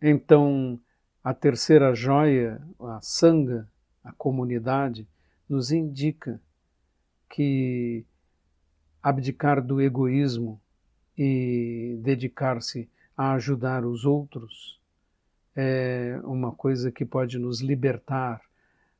Então, 0.00 0.78
a 1.22 1.32
terceira 1.32 1.94
joia, 1.94 2.60
a 2.80 3.00
sanga, 3.00 3.68
a 4.02 4.12
comunidade, 4.12 5.08
nos 5.48 5.70
indica 5.70 6.40
que 7.30 8.04
abdicar 9.02 9.64
do 9.64 9.80
egoísmo 9.80 10.60
e 11.16 11.98
dedicar-se 12.02 12.90
a 13.16 13.32
ajudar 13.32 13.86
os 13.86 14.04
outros 14.04 14.80
é 15.54 16.18
uma 16.24 16.52
coisa 16.52 16.90
que 16.90 17.04
pode 17.04 17.38
nos 17.38 17.60
libertar 17.60 18.40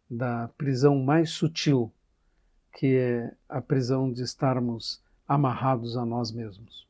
da 0.09 0.49
prisão 0.59 1.03
mais 1.03 1.31
sutil, 1.31 1.91
que 2.73 2.97
é 2.97 3.33
a 3.49 3.61
prisão 3.61 4.13
de 4.13 4.23
estarmos 4.23 5.01
amarrados 5.29 5.97
a 5.97 6.05
nós 6.05 6.33
mesmos. 6.33 6.83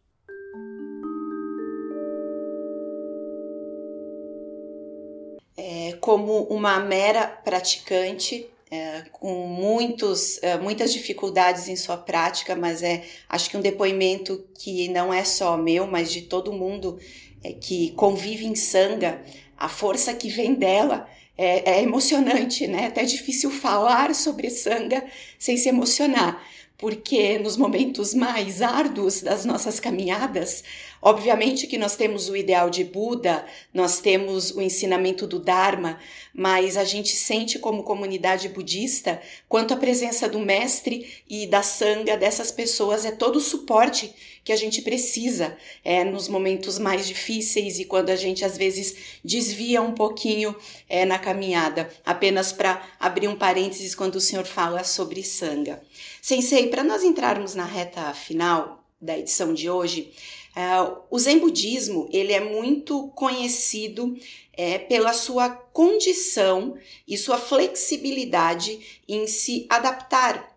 como 6.03 6.43
uma 6.51 6.81
mera 6.81 7.29
praticante, 7.29 8.47
é, 8.69 9.05
com 9.13 9.47
muitos, 9.47 10.43
é, 10.43 10.59
muitas 10.59 10.93
dificuldades 10.93 11.69
em 11.69 11.77
sua 11.77 11.97
prática, 11.97 12.57
mas 12.57 12.83
é 12.83 13.05
acho 13.29 13.49
que 13.49 13.57
um 13.57 13.61
depoimento 13.61 14.45
que 14.59 14.89
não 14.89 15.15
é 15.15 15.23
só 15.23 15.57
meu, 15.57 15.87
mas 15.87 16.11
de 16.11 16.23
todo 16.23 16.53
mundo 16.53 16.99
é, 17.45 17.53
que 17.53 17.93
convive 17.93 18.47
em 18.47 18.57
Sanga, 18.57 19.23
a 19.57 19.69
força 19.69 20.13
que 20.13 20.29
vem 20.29 20.55
dela 20.55 21.07
é, 21.37 21.79
é 21.79 21.83
emocionante, 21.83 22.67
né? 22.67 22.87
Até 22.87 23.05
difícil 23.05 23.51
falar 23.51 24.15
sobre 24.15 24.51
Sanga 24.51 25.05
sem 25.39 25.57
se 25.57 25.69
emocionar 25.69 26.43
porque 26.83 27.39
nos 27.39 27.57
momentos 27.57 28.13
mais 28.13 28.61
árduos 28.61 29.23
das 29.23 29.45
nossas 29.45 29.79
caminhadas, 29.79 30.65
obviamente 31.03 31.67
que 31.67 31.77
nós 31.77 31.97
temos 31.97 32.29
o 32.29 32.37
ideal 32.37 32.71
de 32.71 32.85
Buda, 32.85 33.45
nós 33.75 34.01
temos 34.01 34.53
o 34.53 34.63
ensinamento 34.63 35.27
do 35.27 35.41
Dharma, 35.41 35.99
mas 36.33 36.77
a 36.77 36.85
gente 36.85 37.17
sente 37.17 37.59
como 37.59 37.83
comunidade 37.83 38.49
budista 38.49 39.21
quanto 39.49 39.75
a 39.75 39.77
presença 39.77 40.29
do 40.29 40.39
mestre 40.39 41.23
e 41.29 41.47
da 41.47 41.63
sanga 41.63 42.17
dessas 42.17 42.53
pessoas 42.53 43.05
é 43.05 43.11
todo 43.11 43.37
o 43.37 43.41
suporte 43.41 44.15
que 44.45 44.53
a 44.53 44.57
gente 44.57 44.83
precisa 44.83 45.57
é, 45.85 46.05
nos 46.05 46.29
momentos 46.29 46.79
mais 46.79 47.07
difíceis 47.07 47.79
e 47.79 47.85
quando 47.85 48.11
a 48.11 48.17
gente 48.17 48.45
às 48.45 48.57
vezes 48.57 49.21
desvia 49.25 49.81
um 49.81 49.93
pouquinho 49.93 50.55
é, 50.89 51.05
na 51.05 51.19
caminhada. 51.19 51.91
Apenas 52.05 52.53
para 52.53 52.83
abrir 52.99 53.29
um 53.29 53.37
parênteses 53.37 53.95
quando 53.95 54.17
o 54.17 54.21
senhor 54.21 54.45
fala 54.45 54.85
sobre 54.85 55.23
sanga. 55.23 55.83
Sensei, 56.21 56.69
para 56.69 56.83
nós 56.83 57.03
entrarmos 57.03 57.55
na 57.55 57.65
reta 57.65 58.13
final 58.15 58.82
da 59.03 59.19
edição 59.19 59.53
de 59.53 59.69
hoje, 59.69 60.13
uh, 60.57 60.97
o 61.11 61.19
Zen 61.19 61.41
Budismo 61.41 62.09
ele 62.13 62.33
é 62.33 62.41
muito 62.41 63.09
conhecido 63.09 64.17
é, 64.53 64.79
pela 64.79 65.13
sua 65.13 65.51
condição 65.51 66.79
e 67.07 67.19
sua 67.19 67.37
flexibilidade 67.37 69.03
em 69.09 69.27
se 69.27 69.67
adaptar 69.69 70.53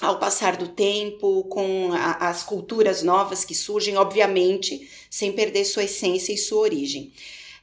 ao 0.00 0.18
passar 0.18 0.56
do 0.56 0.68
tempo, 0.68 1.44
com 1.44 1.92
a, 1.92 2.28
as 2.28 2.42
culturas 2.42 3.02
novas 3.02 3.44
que 3.44 3.54
surgem, 3.54 3.96
obviamente, 3.96 4.88
sem 5.10 5.32
perder 5.32 5.64
sua 5.64 5.84
essência 5.84 6.32
e 6.32 6.38
sua 6.38 6.60
origem. 6.60 7.12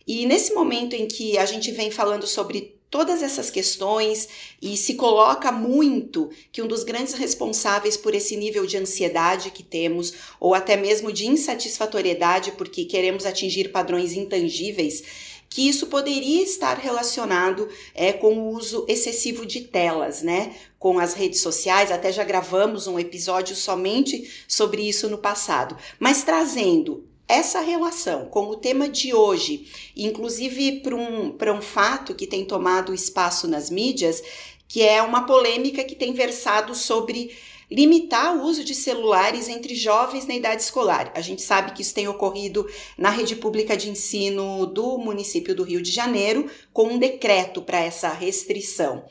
E 0.08 0.26
nesse 0.26 0.54
momento 0.54 0.94
em 0.94 1.08
que 1.08 1.38
a 1.38 1.46
gente 1.46 1.72
vem 1.72 1.90
falando 1.90 2.28
sobre 2.28 2.75
todas 2.96 3.22
essas 3.22 3.50
questões 3.50 4.30
e 4.62 4.78
se 4.78 4.94
coloca 4.94 5.52
muito 5.52 6.30
que 6.50 6.62
um 6.62 6.68
dos 6.68 6.86
grandes 6.86 7.14
responsáveis 7.14 7.98
por 7.98 8.16
esse 8.16 8.38
nível 8.38 8.66
de 8.66 8.78
ansiedade 8.78 9.52
que 9.52 9.62
temos, 9.62 10.14
ou 10.40 10.54
até 10.54 10.78
mesmo 10.78 11.12
de 11.12 11.28
insatisfatoriedade 11.28 12.54
porque 12.54 12.86
queremos 12.86 13.26
atingir 13.26 13.70
padrões 13.70 14.14
intangíveis, 14.14 15.04
que 15.50 15.68
isso 15.68 15.88
poderia 15.88 16.42
estar 16.42 16.78
relacionado 16.78 17.68
é, 17.94 18.14
com 18.14 18.38
o 18.38 18.56
uso 18.56 18.86
excessivo 18.88 19.46
de 19.46 19.60
telas, 19.60 20.22
né? 20.22 20.56
Com 20.80 20.98
as 20.98 21.14
redes 21.14 21.42
sociais, 21.42 21.92
até 21.92 22.14
já 22.14 22.24
gravamos 22.24 22.88
um 22.88 22.98
episódio 22.98 23.58
somente 23.58 24.46
sobre 24.48 24.88
isso 24.88 25.10
no 25.10 25.18
passado, 25.18 25.76
mas 26.00 26.24
trazendo 26.24 27.04
essa 27.28 27.60
relação 27.60 28.26
com 28.26 28.48
o 28.48 28.56
tema 28.56 28.88
de 28.88 29.14
hoje, 29.14 29.68
inclusive 29.96 30.80
para 30.82 30.96
um, 30.96 31.36
um 31.58 31.62
fato 31.62 32.14
que 32.14 32.28
tem 32.28 32.46
tomado 32.46 32.94
espaço 32.94 33.48
nas 33.48 33.70
mídias, 33.70 34.22
que 34.68 34.82
é 34.82 35.02
uma 35.02 35.26
polêmica 35.26 35.84
que 35.84 35.96
tem 35.96 36.14
versado 36.14 36.76
sobre 36.76 37.36
limitar 37.70 38.36
o 38.36 38.44
uso 38.44 38.64
de 38.64 38.76
celulares 38.76 39.50
entre 39.50 39.74
jovens 39.74 40.28
na 40.28 40.36
idade 40.36 40.62
escolar. 40.62 41.12
A 41.16 41.22
gente 41.22 41.42
sabe 41.42 41.72
que 41.72 41.82
isso 41.82 41.94
tem 41.94 42.08
ocorrido 42.08 42.68
na 42.98 43.10
rede 43.10 43.36
pública 43.36 43.76
de 43.76 43.90
ensino 43.90 44.66
do 44.68 44.98
município 44.98 45.56
do 45.56 45.64
Rio 45.64 45.82
de 45.82 45.92
Janeiro, 45.92 46.50
com 46.72 46.90
um 46.90 47.00
decreto 47.00 47.62
para 47.62 47.80
essa 47.80 48.10
restrição, 48.10 49.04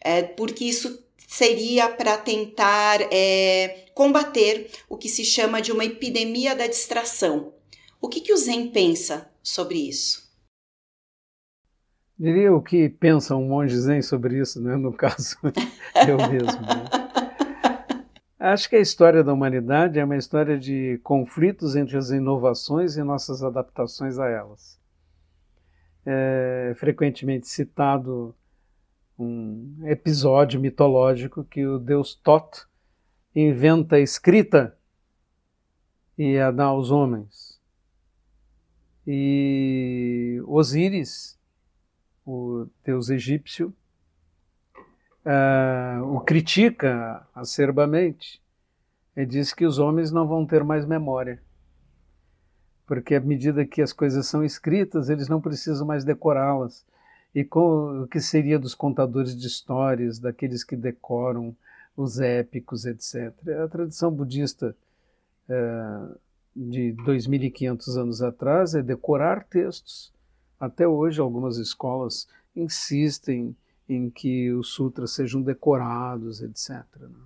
é, 0.00 0.22
porque 0.22 0.64
isso 0.64 1.02
seria 1.26 1.88
para 1.88 2.18
tentar 2.18 3.00
é, 3.10 3.86
combater 3.94 4.70
o 4.88 4.98
que 4.98 5.08
se 5.08 5.24
chama 5.24 5.62
de 5.62 5.72
uma 5.72 5.84
epidemia 5.84 6.54
da 6.54 6.66
distração. 6.66 7.54
O 8.02 8.08
que, 8.08 8.20
que 8.20 8.32
o 8.32 8.36
Zen 8.36 8.72
pensa 8.72 9.30
sobre 9.40 9.78
isso? 9.78 10.28
Diria 12.18 12.52
o 12.52 12.60
que 12.60 12.88
pensa 12.88 13.36
um 13.36 13.46
monge 13.46 13.78
Zen 13.78 14.02
sobre 14.02 14.40
isso, 14.40 14.60
né? 14.60 14.76
no 14.76 14.92
caso, 14.92 15.36
eu 16.08 16.16
mesmo. 16.28 16.60
Né? 16.62 16.84
Acho 18.40 18.68
que 18.68 18.74
a 18.74 18.80
história 18.80 19.22
da 19.22 19.32
humanidade 19.32 20.00
é 20.00 20.04
uma 20.04 20.16
história 20.16 20.58
de 20.58 21.00
conflitos 21.04 21.76
entre 21.76 21.96
as 21.96 22.10
inovações 22.10 22.96
e 22.96 23.04
nossas 23.04 23.40
adaptações 23.40 24.18
a 24.18 24.28
elas. 24.28 24.80
É 26.04 26.74
frequentemente 26.76 27.46
citado 27.46 28.34
um 29.16 29.78
episódio 29.84 30.60
mitológico 30.60 31.44
que 31.44 31.64
o 31.64 31.78
deus 31.78 32.16
Tot 32.16 32.66
inventa 33.34 33.94
a 33.94 34.00
escrita 34.00 34.76
e 36.18 36.36
a 36.36 36.50
dá 36.50 36.64
aos 36.64 36.90
homens. 36.90 37.51
E 39.06 40.40
Osíris, 40.46 41.38
o 42.24 42.66
deus 42.84 43.10
egípcio, 43.10 43.74
uh, 45.26 46.04
o 46.14 46.20
critica 46.20 47.26
acerbamente 47.34 48.40
e 49.16 49.26
diz 49.26 49.52
que 49.52 49.66
os 49.66 49.78
homens 49.78 50.10
não 50.10 50.26
vão 50.26 50.46
ter 50.46 50.64
mais 50.64 50.86
memória. 50.86 51.42
Porque 52.86 53.14
à 53.14 53.20
medida 53.20 53.66
que 53.66 53.82
as 53.82 53.92
coisas 53.92 54.26
são 54.26 54.44
escritas, 54.44 55.08
eles 55.08 55.28
não 55.28 55.40
precisam 55.40 55.86
mais 55.86 56.04
decorá-las. 56.04 56.84
E 57.34 57.44
com, 57.44 58.02
o 58.02 58.06
que 58.06 58.20
seria 58.20 58.58
dos 58.58 58.74
contadores 58.74 59.36
de 59.36 59.46
histórias, 59.46 60.18
daqueles 60.18 60.62
que 60.62 60.76
decoram 60.76 61.56
os 61.96 62.20
épicos, 62.20 62.84
etc. 62.84 63.32
A 63.64 63.68
tradição 63.68 64.10
budista 64.10 64.76
uh, 65.48 66.18
de 66.54 66.94
2.500 67.04 67.96
anos 67.96 68.22
atrás 68.22 68.74
é 68.74 68.82
decorar 68.82 69.44
textos. 69.44 70.12
Até 70.60 70.86
hoje, 70.86 71.20
algumas 71.20 71.56
escolas 71.56 72.28
insistem 72.54 73.56
em 73.88 74.10
que 74.10 74.52
os 74.52 74.68
sutras 74.68 75.12
sejam 75.12 75.42
decorados, 75.42 76.42
etc. 76.42 76.84
Né? 77.00 77.18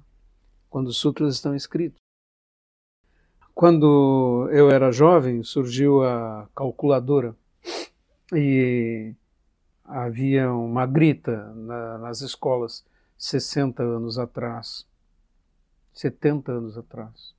Quando 0.70 0.88
os 0.88 0.96
sutras 0.96 1.34
estão 1.34 1.54
escritos. 1.54 1.98
Quando 3.54 4.48
eu 4.52 4.70
era 4.70 4.92
jovem, 4.92 5.42
surgiu 5.42 6.02
a 6.04 6.48
calculadora 6.54 7.34
e 8.32 9.14
havia 9.84 10.52
uma 10.52 10.84
grita 10.84 11.52
na, 11.54 11.98
nas 11.98 12.20
escolas 12.20 12.84
60 13.16 13.82
anos 13.82 14.18
atrás, 14.18 14.86
70 15.94 16.52
anos 16.52 16.76
atrás 16.76 17.35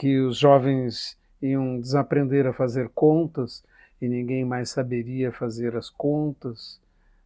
que 0.00 0.18
os 0.18 0.38
jovens 0.38 1.14
iam 1.42 1.78
desaprender 1.78 2.46
a 2.46 2.54
fazer 2.54 2.88
contas 2.88 3.62
e 4.00 4.08
ninguém 4.08 4.46
mais 4.46 4.70
saberia 4.70 5.30
fazer 5.30 5.76
as 5.76 5.90
contas 5.90 6.80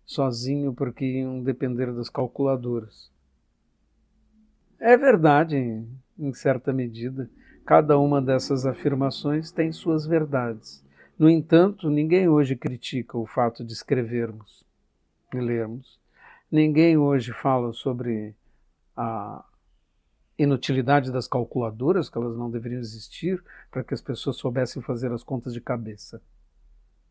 sozinho 0.04 0.74
porque 0.74 1.04
iam 1.04 1.40
depender 1.40 1.92
das 1.92 2.10
calculadoras. 2.10 3.12
É 4.80 4.96
verdade, 4.96 5.86
em 6.18 6.34
certa 6.34 6.72
medida. 6.72 7.30
Cada 7.64 7.96
uma 7.96 8.20
dessas 8.20 8.66
afirmações 8.66 9.52
tem 9.52 9.70
suas 9.70 10.04
verdades. 10.04 10.84
No 11.16 11.30
entanto, 11.30 11.88
ninguém 11.88 12.28
hoje 12.28 12.56
critica 12.56 13.16
o 13.16 13.24
fato 13.24 13.64
de 13.64 13.72
escrevermos 13.72 14.64
e 15.32 15.38
lermos. 15.38 15.96
Ninguém 16.50 16.98
hoje 16.98 17.32
fala 17.32 17.72
sobre 17.72 18.34
a 18.96 19.44
inutilidade 20.38 21.12
das 21.12 21.28
calculadoras, 21.28 22.08
que 22.08 22.18
elas 22.18 22.36
não 22.36 22.50
deveriam 22.50 22.80
existir, 22.80 23.42
para 23.70 23.84
que 23.84 23.94
as 23.94 24.00
pessoas 24.00 24.36
soubessem 24.36 24.82
fazer 24.82 25.12
as 25.12 25.22
contas 25.22 25.52
de 25.52 25.60
cabeça, 25.60 26.20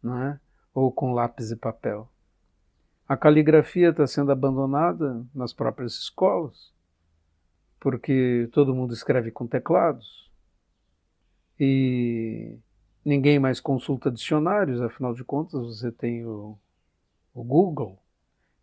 não 0.01 0.21
é? 0.21 0.39
ou 0.73 0.91
com 0.91 1.13
lápis 1.13 1.51
e 1.51 1.55
papel. 1.55 2.09
A 3.07 3.15
caligrafia 3.15 3.89
está 3.89 4.07
sendo 4.07 4.31
abandonada 4.31 5.23
nas 5.33 5.53
próprias 5.53 5.93
escolas, 5.93 6.73
porque 7.79 8.49
todo 8.51 8.73
mundo 8.73 8.93
escreve 8.93 9.29
com 9.29 9.45
teclados 9.45 10.31
e 11.59 12.57
ninguém 13.05 13.39
mais 13.39 13.59
consulta 13.59 14.09
dicionários, 14.09 14.81
afinal 14.81 15.13
de 15.13 15.23
contas 15.23 15.67
você 15.67 15.91
tem 15.91 16.25
o, 16.25 16.57
o 17.33 17.43
Google, 17.43 17.99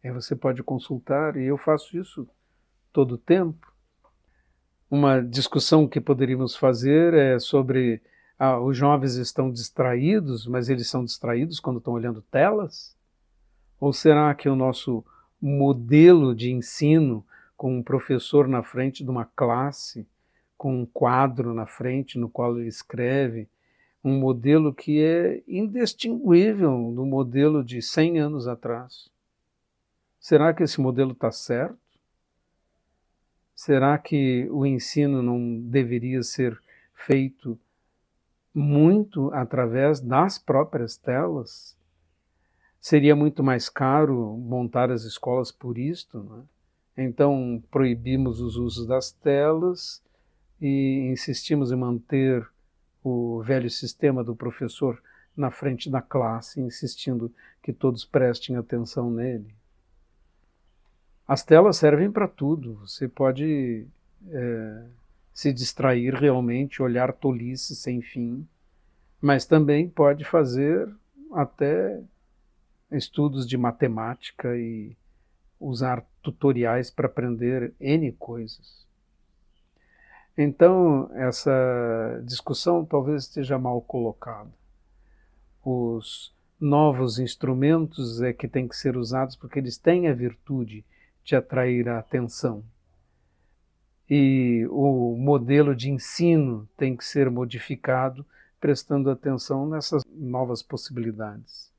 aí 0.03 0.11
você 0.11 0.35
pode 0.35 0.63
consultar, 0.63 1.37
e 1.37 1.45
eu 1.45 1.57
faço 1.57 1.97
isso 1.97 2.27
todo 2.93 3.13
o 3.13 3.19
tempo 3.19 3.71
uma 4.91 5.21
discussão 5.21 5.87
que 5.87 6.01
poderíamos 6.01 6.57
fazer 6.57 7.15
é 7.15 7.39
sobre 7.39 8.03
ah, 8.37 8.59
os 8.59 8.77
jovens 8.77 9.15
estão 9.15 9.51
distraídos, 9.51 10.47
mas 10.47 10.69
eles 10.69 10.89
são 10.89 11.05
distraídos 11.05 11.61
quando 11.61 11.79
estão 11.79 11.93
olhando 11.93 12.23
telas? 12.23 12.97
Ou 13.79 13.93
será 13.93 14.35
que 14.35 14.49
o 14.49 14.57
nosso 14.57 15.05
modelo 15.41 16.35
de 16.35 16.51
ensino, 16.51 17.25
com 17.57 17.79
um 17.79 17.83
professor 17.83 18.49
na 18.49 18.63
frente 18.63 19.05
de 19.05 19.11
uma 19.11 19.25
classe, 19.25 20.07
com 20.59 20.83
um 20.83 20.87
quadro 20.87 21.55
na 21.55 21.67
frente 21.67 22.19
no 22.19 22.29
qual 22.29 22.59
ele 22.59 22.69
escreve, 22.69 23.49
um 24.03 24.19
modelo 24.19 24.75
que 24.75 25.03
é 25.03 25.43
indistinguível 25.47 26.93
do 26.95 27.07
modelo 27.07 27.63
de 27.63 27.81
100 27.81 28.19
anos 28.19 28.49
atrás? 28.49 29.09
Será 30.19 30.53
que 30.53 30.63
esse 30.63 30.81
modelo 30.81 31.13
está 31.13 31.31
certo? 31.31 31.79
Será 33.63 33.99
que 33.99 34.49
o 34.51 34.65
ensino 34.65 35.23
não 35.23 35.61
deveria 35.61 36.23
ser 36.23 36.59
feito 36.95 37.61
muito 38.55 39.31
através 39.35 40.01
das 40.01 40.39
próprias 40.39 40.97
telas? 40.97 41.77
Seria 42.81 43.15
muito 43.15 43.45
mais 43.45 43.69
caro 43.69 44.35
montar 44.39 44.91
as 44.91 45.03
escolas 45.03 45.53
por 45.53 45.77
isto, 45.77 46.47
é? 46.97 47.05
Então 47.05 47.63
proibimos 47.71 48.41
os 48.41 48.57
usos 48.57 48.87
das 48.87 49.13
telas 49.13 50.03
e 50.59 51.11
insistimos 51.13 51.71
em 51.71 51.77
manter 51.77 52.49
o 53.05 53.43
velho 53.43 53.69
sistema 53.69 54.25
do 54.25 54.35
professor 54.35 55.03
na 55.37 55.51
frente 55.51 55.91
da 55.91 56.01
classe, 56.01 56.63
insistindo 56.63 57.31
que 57.63 57.75
todos 57.75 58.07
prestem 58.07 58.57
atenção 58.57 59.11
nele. 59.11 59.60
As 61.31 61.45
telas 61.45 61.77
servem 61.77 62.11
para 62.11 62.27
tudo. 62.27 62.75
Você 62.85 63.07
pode 63.07 63.87
é, 64.33 64.85
se 65.33 65.53
distrair 65.53 66.13
realmente, 66.13 66.83
olhar 66.83 67.13
tolice 67.13 67.77
sem 67.77 68.03
fim, 68.03 68.45
mas 69.21 69.47
também 69.47 69.89
pode 69.89 70.25
fazer 70.25 70.93
até 71.33 72.03
estudos 72.91 73.49
de 73.49 73.57
matemática 73.57 74.57
e 74.57 74.97
usar 75.61 76.05
tutoriais 76.21 76.91
para 76.91 77.07
aprender 77.07 77.73
N 77.79 78.11
coisas. 78.11 78.85
Então, 80.37 81.13
essa 81.15 82.21
discussão 82.25 82.85
talvez 82.85 83.23
esteja 83.23 83.57
mal 83.57 83.81
colocada. 83.83 84.51
Os 85.65 86.35
novos 86.59 87.21
instrumentos 87.21 88.21
é 88.21 88.33
que 88.33 88.49
têm 88.49 88.67
que 88.67 88.77
ser 88.77 88.97
usados 88.97 89.37
porque 89.37 89.61
eles 89.61 89.79
têm 89.79 90.09
a 90.09 90.13
virtude 90.13 90.85
de 91.31 91.37
atrair 91.37 91.89
a 91.89 92.01
atenção. 92.01 92.65
E 94.09 94.67
o 94.69 95.17
modelo 95.17 95.77
de 95.77 95.89
ensino 95.89 96.69
tem 96.77 96.97
que 96.97 97.05
ser 97.05 97.31
modificado 97.31 98.27
prestando 98.61 99.09
atenção 99.09 99.69
nessas 99.69 100.03
novas 100.13 100.61
possibilidades. 100.61 101.73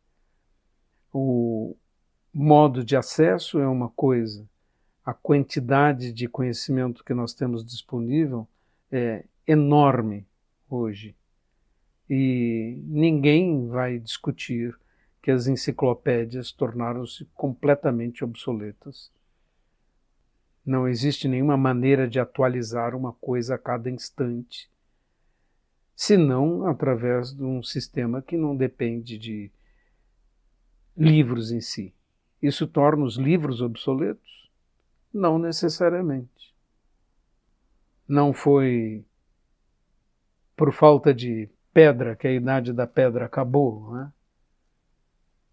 O 1.13 1.75
modo 2.33 2.85
de 2.85 2.95
acesso 2.95 3.59
é 3.59 3.67
uma 3.67 3.89
coisa, 3.89 4.47
a 5.05 5.13
quantidade 5.13 6.13
de 6.13 6.29
conhecimento 6.29 7.03
que 7.03 7.13
nós 7.13 7.33
temos 7.33 7.65
disponível 7.65 8.47
é 8.89 9.25
enorme 9.45 10.25
hoje. 10.69 11.13
E 12.09 12.81
ninguém 12.85 13.67
vai 13.67 13.99
discutir 13.99 14.73
que 15.21 15.29
as 15.29 15.45
enciclopédias 15.47 16.53
tornaram-se 16.53 17.25
completamente 17.35 18.23
obsoletas. 18.23 19.11
Não 20.65 20.87
existe 20.87 21.27
nenhuma 21.27 21.57
maneira 21.57 22.07
de 22.07 22.19
atualizar 22.19 22.95
uma 22.95 23.13
coisa 23.13 23.55
a 23.55 23.57
cada 23.57 23.89
instante, 23.89 24.69
senão 25.95 26.67
através 26.67 27.33
de 27.33 27.43
um 27.43 27.63
sistema 27.63 28.21
que 28.21 28.37
não 28.37 28.55
depende 28.55 29.17
de 29.17 29.51
livros 30.95 31.51
em 31.51 31.61
si. 31.61 31.93
Isso 32.41 32.67
torna 32.67 33.05
os 33.05 33.17
livros 33.17 33.61
obsoletos? 33.61 34.49
Não 35.13 35.37
necessariamente. 35.37 36.53
Não 38.07 38.33
foi 38.33 39.05
por 40.55 40.73
falta 40.73 41.13
de 41.13 41.49
pedra 41.73 42.15
que 42.15 42.27
a 42.27 42.31
idade 42.31 42.73
da 42.73 42.85
pedra 42.85 43.25
acabou, 43.25 43.81
não 43.81 44.01
é? 44.01 44.11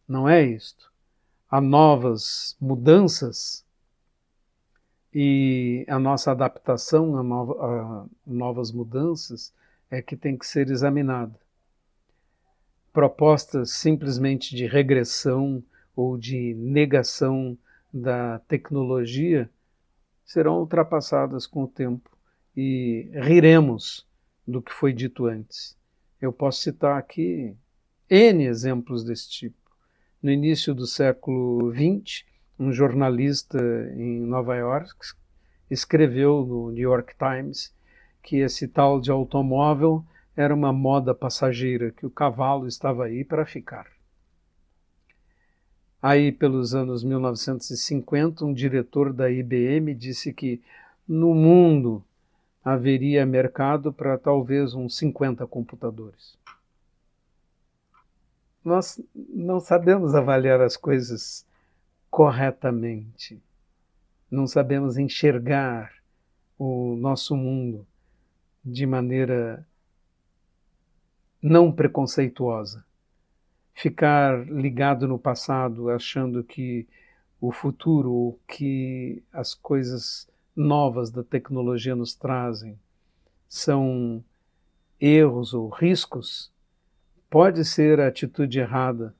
Não 0.06 0.28
é 0.28 0.42
isto. 0.42 0.90
Há 1.50 1.60
novas 1.60 2.56
mudanças 2.60 3.64
e 5.12 5.84
a 5.88 5.98
nossa 5.98 6.30
adaptação 6.30 7.16
a, 7.16 7.20
a 7.66 8.06
novas 8.26 8.70
mudanças 8.70 9.52
é 9.90 10.02
que 10.02 10.16
tem 10.16 10.36
que 10.36 10.46
ser 10.46 10.70
examinada. 10.70 11.38
Propostas 12.92 13.72
simplesmente 13.72 14.54
de 14.54 14.66
regressão 14.66 15.62
ou 15.96 16.16
de 16.16 16.54
negação 16.54 17.56
da 17.92 18.38
tecnologia 18.40 19.50
serão 20.24 20.60
ultrapassadas 20.60 21.46
com 21.46 21.64
o 21.64 21.68
tempo 21.68 22.10
e 22.56 23.08
riremos 23.14 24.06
do 24.46 24.60
que 24.60 24.72
foi 24.72 24.92
dito 24.92 25.26
antes. 25.26 25.76
Eu 26.20 26.32
posso 26.32 26.60
citar 26.60 26.98
aqui 26.98 27.56
N 28.10 28.44
exemplos 28.44 29.04
desse 29.04 29.30
tipo. 29.30 29.56
No 30.22 30.30
início 30.30 30.74
do 30.74 30.86
século 30.86 31.72
XX, 31.72 32.24
um 32.58 32.72
jornalista 32.72 33.58
em 33.96 34.20
Nova 34.20 34.56
York 34.56 34.98
escreveu 35.70 36.44
no 36.44 36.70
New 36.70 36.82
York 36.90 37.14
Times 37.16 37.72
que 38.22 38.38
esse 38.38 38.66
tal 38.66 39.00
de 39.00 39.10
automóvel 39.10 40.04
era 40.36 40.54
uma 40.54 40.72
moda 40.72 41.14
passageira, 41.14 41.90
que 41.90 42.06
o 42.06 42.10
cavalo 42.10 42.66
estava 42.66 43.04
aí 43.04 43.24
para 43.24 43.46
ficar. 43.46 43.86
Aí, 46.00 46.30
pelos 46.30 46.74
anos 46.74 47.02
1950, 47.02 48.44
um 48.44 48.52
diretor 48.52 49.12
da 49.12 49.30
IBM 49.30 49.94
disse 49.94 50.32
que 50.32 50.62
no 51.08 51.34
mundo 51.34 52.04
haveria 52.64 53.26
mercado 53.26 53.92
para 53.92 54.16
talvez 54.16 54.74
uns 54.74 54.96
50 54.98 55.46
computadores. 55.46 56.36
Nós 58.64 59.00
não 59.14 59.58
sabemos 59.58 60.14
avaliar 60.14 60.60
as 60.60 60.76
coisas 60.76 61.47
corretamente, 62.10 63.42
não 64.30 64.46
sabemos 64.46 64.96
enxergar 64.96 65.92
o 66.58 66.96
nosso 66.96 67.36
mundo 67.36 67.86
de 68.64 68.86
maneira 68.86 69.66
não 71.40 71.72
preconceituosa. 71.72 72.84
Ficar 73.72 74.44
ligado 74.50 75.06
no 75.06 75.18
passado, 75.18 75.88
achando 75.88 76.42
que 76.42 76.86
o 77.40 77.52
futuro, 77.52 78.38
que 78.48 79.22
as 79.32 79.54
coisas 79.54 80.28
novas 80.54 81.10
da 81.10 81.22
tecnologia 81.22 81.94
nos 81.94 82.14
trazem 82.14 82.78
são 83.48 84.22
erros 85.00 85.54
ou 85.54 85.68
riscos, 85.68 86.52
pode 87.30 87.64
ser 87.64 88.00
a 88.00 88.08
atitude 88.08 88.58
errada 88.58 89.14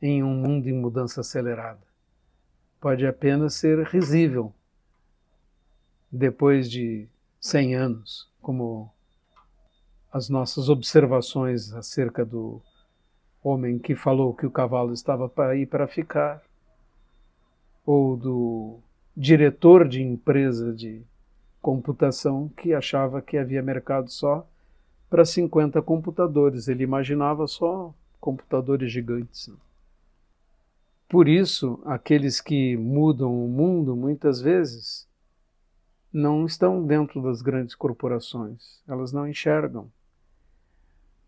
em 0.00 0.22
um 0.22 0.34
mundo 0.34 0.68
em 0.68 0.72
mudança 0.72 1.20
acelerada. 1.20 1.82
Pode 2.80 3.06
apenas 3.06 3.54
ser 3.54 3.84
risível 3.86 4.52
depois 6.10 6.70
de 6.70 7.08
100 7.40 7.74
anos, 7.74 8.28
como 8.40 8.90
as 10.12 10.28
nossas 10.28 10.68
observações 10.68 11.72
acerca 11.72 12.24
do 12.24 12.62
homem 13.42 13.78
que 13.78 13.94
falou 13.94 14.34
que 14.34 14.46
o 14.46 14.50
cavalo 14.50 14.92
estava 14.92 15.28
para 15.28 15.56
ir 15.56 15.66
para 15.66 15.86
ficar, 15.86 16.42
ou 17.84 18.16
do 18.16 18.78
diretor 19.16 19.88
de 19.88 20.02
empresa 20.02 20.72
de 20.72 21.02
computação 21.60 22.48
que 22.56 22.72
achava 22.72 23.20
que 23.20 23.36
havia 23.36 23.62
mercado 23.62 24.10
só 24.10 24.46
para 25.10 25.24
50 25.24 25.82
computadores. 25.82 26.68
Ele 26.68 26.84
imaginava 26.84 27.46
só 27.46 27.92
computadores 28.20 28.92
gigantes. 28.92 29.50
Por 31.08 31.26
isso, 31.28 31.80
aqueles 31.84 32.40
que 32.40 32.76
mudam 32.76 33.32
o 33.44 33.48
mundo 33.48 33.96
muitas 33.96 34.40
vezes 34.40 35.08
não 36.12 36.44
estão 36.44 36.84
dentro 36.84 37.22
das 37.22 37.40
grandes 37.40 37.74
corporações, 37.74 38.82
elas 38.86 39.12
não 39.12 39.26
enxergam 39.26 39.90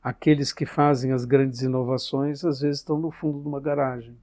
aqueles 0.03 0.53
que 0.53 0.65
fazem 0.65 1.13
as 1.13 1.25
grandes 1.25 1.61
inovações 1.61 2.45
às 2.45 2.61
vezes 2.61 2.79
estão 2.79 2.99
no 2.99 3.11
fundo 3.11 3.43
de 3.43 3.49
uma 3.49 3.61
garagem 3.61 4.17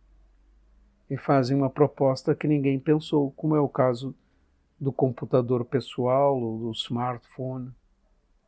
e 1.10 1.16
fazem 1.16 1.56
uma 1.56 1.70
proposta 1.70 2.36
que 2.36 2.48
ninguém 2.48 2.80
pensou, 2.80 3.32
como 3.32 3.56
é 3.56 3.60
o 3.60 3.70
caso 3.70 4.14
do 4.80 4.92
computador 4.92 5.64
pessoal 5.64 6.38
ou 6.38 6.60
do 6.60 6.72
smartphone. 6.72 7.72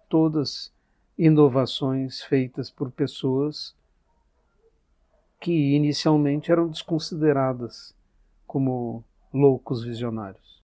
Todas 0.10 0.74
inovações 1.17 2.22
feitas 2.22 2.69
por 2.69 2.91
pessoas 2.91 3.74
que 5.39 5.75
inicialmente 5.75 6.52
eram 6.52 6.67
desconsideradas 6.67 7.95
como 8.45 9.04
loucos 9.34 9.84
visionários. 9.84 10.60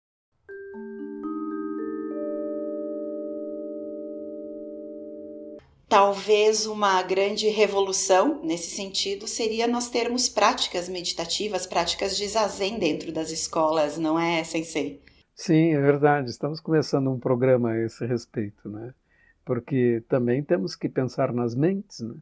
Talvez 5.87 6.65
uma 6.65 7.03
grande 7.03 7.49
revolução 7.49 8.43
nesse 8.43 8.75
sentido 8.75 9.27
seria 9.27 9.67
nós 9.67 9.89
termos 9.89 10.27
práticas 10.27 10.89
meditativas, 10.89 11.67
práticas 11.67 12.17
de 12.17 12.27
zazen 12.27 12.79
dentro 12.79 13.11
das 13.11 13.29
escolas, 13.29 13.95
não 13.95 14.17
é, 14.17 14.43
Sensei? 14.43 15.03
Sim, 15.35 15.73
é 15.73 15.79
verdade. 15.79 16.31
Estamos 16.31 16.59
começando 16.59 17.11
um 17.11 17.19
programa 17.19 17.71
a 17.71 17.85
esse 17.85 18.07
respeito, 18.07 18.67
né? 18.69 18.91
Porque 19.45 20.03
também 20.09 20.43
temos 20.43 20.75
que 20.75 20.89
pensar 20.89 21.31
nas 21.31 21.53
mentes, 21.53 21.99
né? 21.99 22.15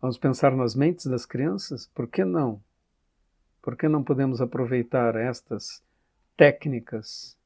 Vamos 0.00 0.16
pensar 0.16 0.54
nas 0.54 0.74
mentes 0.74 1.06
das 1.06 1.26
crianças? 1.26 1.86
Por 1.94 2.08
que 2.08 2.24
não? 2.24 2.62
Por 3.60 3.76
que 3.76 3.88
não 3.88 4.04
podemos 4.04 4.40
aproveitar 4.40 5.16
estas 5.16 5.82
técnicas? 6.36 7.36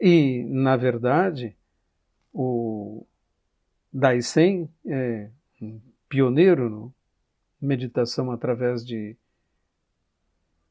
E, 0.00 0.44
na 0.44 0.76
verdade, 0.76 1.56
o, 2.32 3.06
Daisen 3.96 4.68
é 4.84 5.30
um 5.62 5.80
pioneiro 6.08 6.68
no 6.68 6.94
meditação 7.60 8.32
através 8.32 8.84
de 8.84 9.16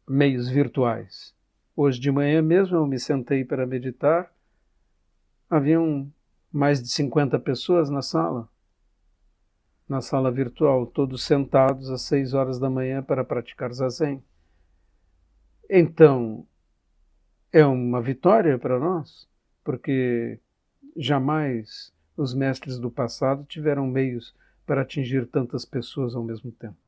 meios 0.07 0.49
virtuais. 0.49 1.33
Hoje 1.75 1.99
de 1.99 2.11
manhã 2.11 2.41
mesmo 2.41 2.75
eu 2.75 2.85
me 2.85 2.99
sentei 2.99 3.45
para 3.45 3.65
meditar. 3.65 4.29
Haviam 5.49 6.11
mais 6.51 6.83
de 6.83 6.89
50 6.89 7.39
pessoas 7.39 7.89
na 7.89 8.01
sala, 8.01 8.49
na 9.87 10.01
sala 10.01 10.31
virtual, 10.31 10.85
todos 10.85 11.23
sentados 11.23 11.89
às 11.89 12.01
6 12.03 12.33
horas 12.33 12.59
da 12.59 12.69
manhã 12.69 13.03
para 13.03 13.23
praticar 13.23 13.73
zazen. 13.73 14.23
Então, 15.69 16.45
é 17.51 17.65
uma 17.65 18.01
vitória 18.01 18.57
para 18.57 18.79
nós, 18.79 19.27
porque 19.63 20.39
jamais 20.95 21.93
os 22.15 22.33
mestres 22.33 22.79
do 22.79 22.89
passado 22.89 23.45
tiveram 23.45 23.87
meios 23.87 24.35
para 24.65 24.81
atingir 24.81 25.27
tantas 25.27 25.65
pessoas 25.65 26.15
ao 26.15 26.23
mesmo 26.23 26.51
tempo. 26.51 26.82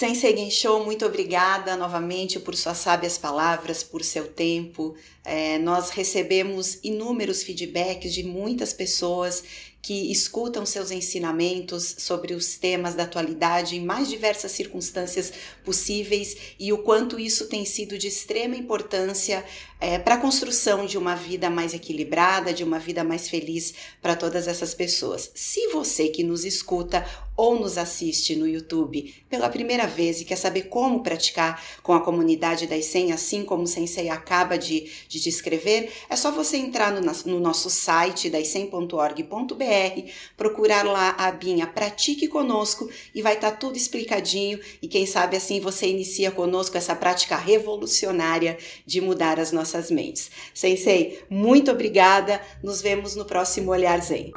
Sensei 0.00 0.34
Gensho, 0.34 0.82
muito 0.82 1.04
obrigada 1.04 1.76
novamente 1.76 2.40
por 2.40 2.56
suas 2.56 2.78
sábias 2.78 3.18
palavras, 3.18 3.82
por 3.82 4.02
seu 4.02 4.28
tempo. 4.28 4.94
É, 5.22 5.58
nós 5.58 5.90
recebemos 5.90 6.78
inúmeros 6.82 7.42
feedbacks 7.42 8.14
de 8.14 8.22
muitas 8.22 8.72
pessoas 8.72 9.44
que 9.82 10.12
escutam 10.12 10.66
seus 10.66 10.90
ensinamentos 10.90 11.96
sobre 11.98 12.34
os 12.34 12.56
temas 12.56 12.94
da 12.94 13.04
atualidade 13.04 13.76
em 13.76 13.84
mais 13.84 14.08
diversas 14.08 14.52
circunstâncias 14.52 15.32
possíveis 15.64 16.36
e 16.58 16.72
o 16.72 16.78
quanto 16.78 17.18
isso 17.18 17.46
tem 17.46 17.64
sido 17.64 17.96
de 17.96 18.08
extrema 18.08 18.56
importância 18.56 19.44
é, 19.80 19.98
para 19.98 20.16
a 20.16 20.20
construção 20.20 20.84
de 20.84 20.98
uma 20.98 21.14
vida 21.14 21.48
mais 21.48 21.72
equilibrada, 21.72 22.52
de 22.52 22.62
uma 22.62 22.78
vida 22.78 23.02
mais 23.02 23.28
feliz 23.28 23.72
para 24.02 24.14
todas 24.14 24.46
essas 24.46 24.74
pessoas. 24.74 25.30
Se 25.34 25.68
você 25.68 26.08
que 26.08 26.22
nos 26.22 26.44
escuta 26.44 27.06
ou 27.34 27.58
nos 27.58 27.78
assiste 27.78 28.36
no 28.36 28.46
YouTube 28.46 29.14
pela 29.30 29.48
primeira 29.48 29.86
vez 29.86 30.20
e 30.20 30.26
quer 30.26 30.36
saber 30.36 30.64
como 30.64 31.02
praticar 31.02 31.64
com 31.82 31.94
a 31.94 32.00
comunidade 32.00 32.66
da 32.66 32.76
ICEM, 32.76 33.12
assim 33.12 33.42
como 33.42 33.62
o 33.62 33.66
Sensei 33.66 34.10
acaba 34.10 34.58
de, 34.58 34.90
de 35.08 35.18
descrever, 35.18 35.90
é 36.10 36.16
só 36.16 36.30
você 36.30 36.58
entrar 36.58 36.92
no, 36.92 37.00
no 37.24 37.40
nosso 37.40 37.70
site 37.70 38.28
procurar 40.36 40.84
lá 40.84 41.14
a 41.18 41.28
abinha 41.28 41.66
Pratique 41.66 42.28
Conosco 42.28 42.90
e 43.14 43.22
vai 43.22 43.34
estar 43.34 43.52
tá 43.52 43.56
tudo 43.56 43.76
explicadinho 43.76 44.58
e 44.82 44.88
quem 44.88 45.06
sabe 45.06 45.36
assim 45.36 45.60
você 45.60 45.86
inicia 45.86 46.30
conosco 46.30 46.76
essa 46.76 46.94
prática 46.94 47.36
revolucionária 47.36 48.58
de 48.84 49.00
mudar 49.00 49.38
as 49.38 49.52
nossas 49.52 49.90
mentes. 49.90 50.30
Sensei, 50.54 51.22
muito 51.30 51.70
obrigada, 51.70 52.40
nos 52.62 52.80
vemos 52.80 53.14
no 53.16 53.24
próximo 53.24 53.70
Olhar 53.70 54.00
Zen. 54.00 54.32